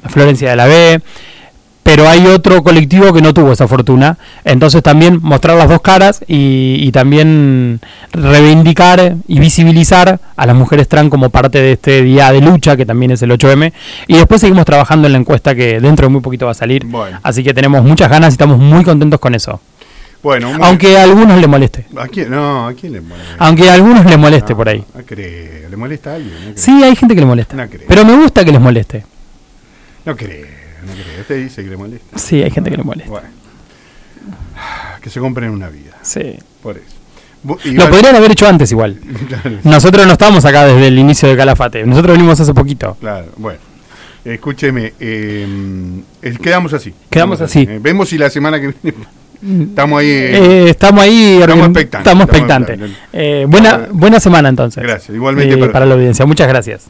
Florencia 0.09 0.51
de 0.51 0.57
la 0.57 0.67
B 0.67 1.01
pero 1.85 2.09
hay 2.09 2.27
otro 2.27 2.65
colectivo 2.65 3.13
que 3.13 3.21
no 3.21 3.35
tuvo 3.35 3.53
esa 3.53 3.69
fortuna. 3.69 4.17
Entonces 4.43 4.83
también 4.83 5.21
mostrar 5.23 5.57
las 5.57 5.69
dos 5.69 5.83
caras 5.83 6.25
y, 6.27 6.91
también 6.93 7.81
reivindicar 8.13 9.17
y 9.29 9.39
visibilizar 9.39 10.19
a 10.35 10.47
las 10.47 10.57
mujeres 10.57 10.89
trans 10.89 11.11
como 11.11 11.29
parte 11.29 11.61
de 11.61 11.73
este 11.73 12.03
día 12.03 12.33
de 12.33 12.41
lucha, 12.41 12.77
que 12.77 12.87
también 12.87 13.11
es 13.13 13.23
el 13.23 13.31
8M. 13.31 13.73
Y 14.07 14.15
después 14.15 14.41
seguimos 14.41 14.65
trabajando 14.65 15.07
en 15.07 15.13
la 15.13 15.19
encuesta 15.19 15.55
que 15.55 15.79
dentro 15.79 16.07
de 16.07 16.13
muy 16.13 16.23
poquito 16.23 16.47
va 16.47 16.53
a 16.53 16.55
salir. 16.55 16.87
Así 17.23 17.45
que 17.45 17.53
tenemos 17.53 17.85
muchas 17.85 18.09
ganas 18.09 18.33
y 18.33 18.35
estamos 18.35 18.59
muy 18.59 18.83
contentos 18.83 19.21
con 19.21 19.35
eso. 19.35 19.61
Bueno, 20.23 20.53
Aunque 20.63 20.97
a 20.97 21.03
algunos 21.03 21.39
les 21.39 21.49
moleste. 21.49 21.85
¿A 21.99 22.09
quién? 22.09 22.31
No, 22.31 22.67
¿a 22.67 22.73
quién 22.73 22.95
le 22.95 23.03
moleste? 23.03 23.35
Aunque 23.39 23.69
a 23.69 23.75
algunos 23.75 24.07
les 24.07 24.19
moleste 24.19 24.55
por 24.55 24.71
ahí. 24.71 24.83
No 24.95 25.03
creo. 25.05 25.69
¿Le 25.69 25.77
molesta 25.77 26.13
a 26.13 26.15
alguien? 26.15 26.55
sí, 26.55 26.83
hay 26.83 26.97
gente 26.97 27.15
que 27.15 27.21
le 27.21 27.27
molesta. 27.27 27.69
pero 27.87 28.07
me 28.07 28.17
gusta 28.17 28.43
que 28.43 28.53
les 28.53 28.61
moleste. 28.61 29.05
No 30.07 30.17
creo 30.17 30.64
no 30.85 31.21
Este 31.21 31.35
dice 31.35 31.63
que 31.65 31.71
le 31.71 31.77
molesta. 31.77 32.19
Sí, 32.19 32.43
hay 32.43 32.51
gente 32.51 32.71
que 32.71 32.77
le 32.77 32.83
molesta. 32.83 33.11
Bueno. 33.11 33.29
Que 35.01 35.11
se 35.11 35.21
compren 35.21 35.51
una 35.51 35.69
vida. 35.69 35.99
Sí. 36.03 36.39
Por 36.63 36.77
eso. 36.79 36.87
Lo 37.65 37.91
podrían 37.91 38.17
haber 38.17 38.31
hecho 38.31 38.47
antes 38.47 38.71
igual. 38.73 38.99
Nosotros 39.65 40.07
no 40.07 40.13
estamos 40.13 40.45
acá 40.45 40.65
desde 40.65 40.89
el 40.89 40.99
inicio 40.99 41.29
de 41.29 41.37
Calafate. 41.37 41.85
Nosotros 41.85 42.17
venimos 42.17 42.41
hace 42.41 42.55
poquito. 42.55 42.97
Claro, 43.01 43.29
bueno. 43.37 43.59
Escúcheme, 44.25 44.95
eh, 45.01 45.47
quedamos 46.43 46.73
así. 46.73 46.95
Quedamos 47.11 47.43
así. 47.43 47.67
Eh, 47.69 47.79
vemos 47.83 48.09
si 48.09 48.17
la 48.17 48.31
semana 48.31 48.59
que 48.59 48.73
viene 48.83 48.97
Estamos 49.43 50.01
ahí. 50.01 50.09
Eh, 50.09 50.71
estamos 50.71 51.03
ahí. 51.03 51.39
Estamos 51.41 51.67
expectantes. 51.67 51.99
Estamos 51.99 52.25
expectantes. 52.25 52.81
Eh, 53.13 53.45
buena, 53.47 53.89
buena 53.91 54.19
semana 54.19 54.49
entonces. 54.49 54.83
Gracias, 54.83 55.15
igualmente 55.15 55.57
para, 55.69 55.85
la 55.85 55.95
audiencia. 55.95 56.25
Muchas 56.25 56.49
gracias. 56.49 56.87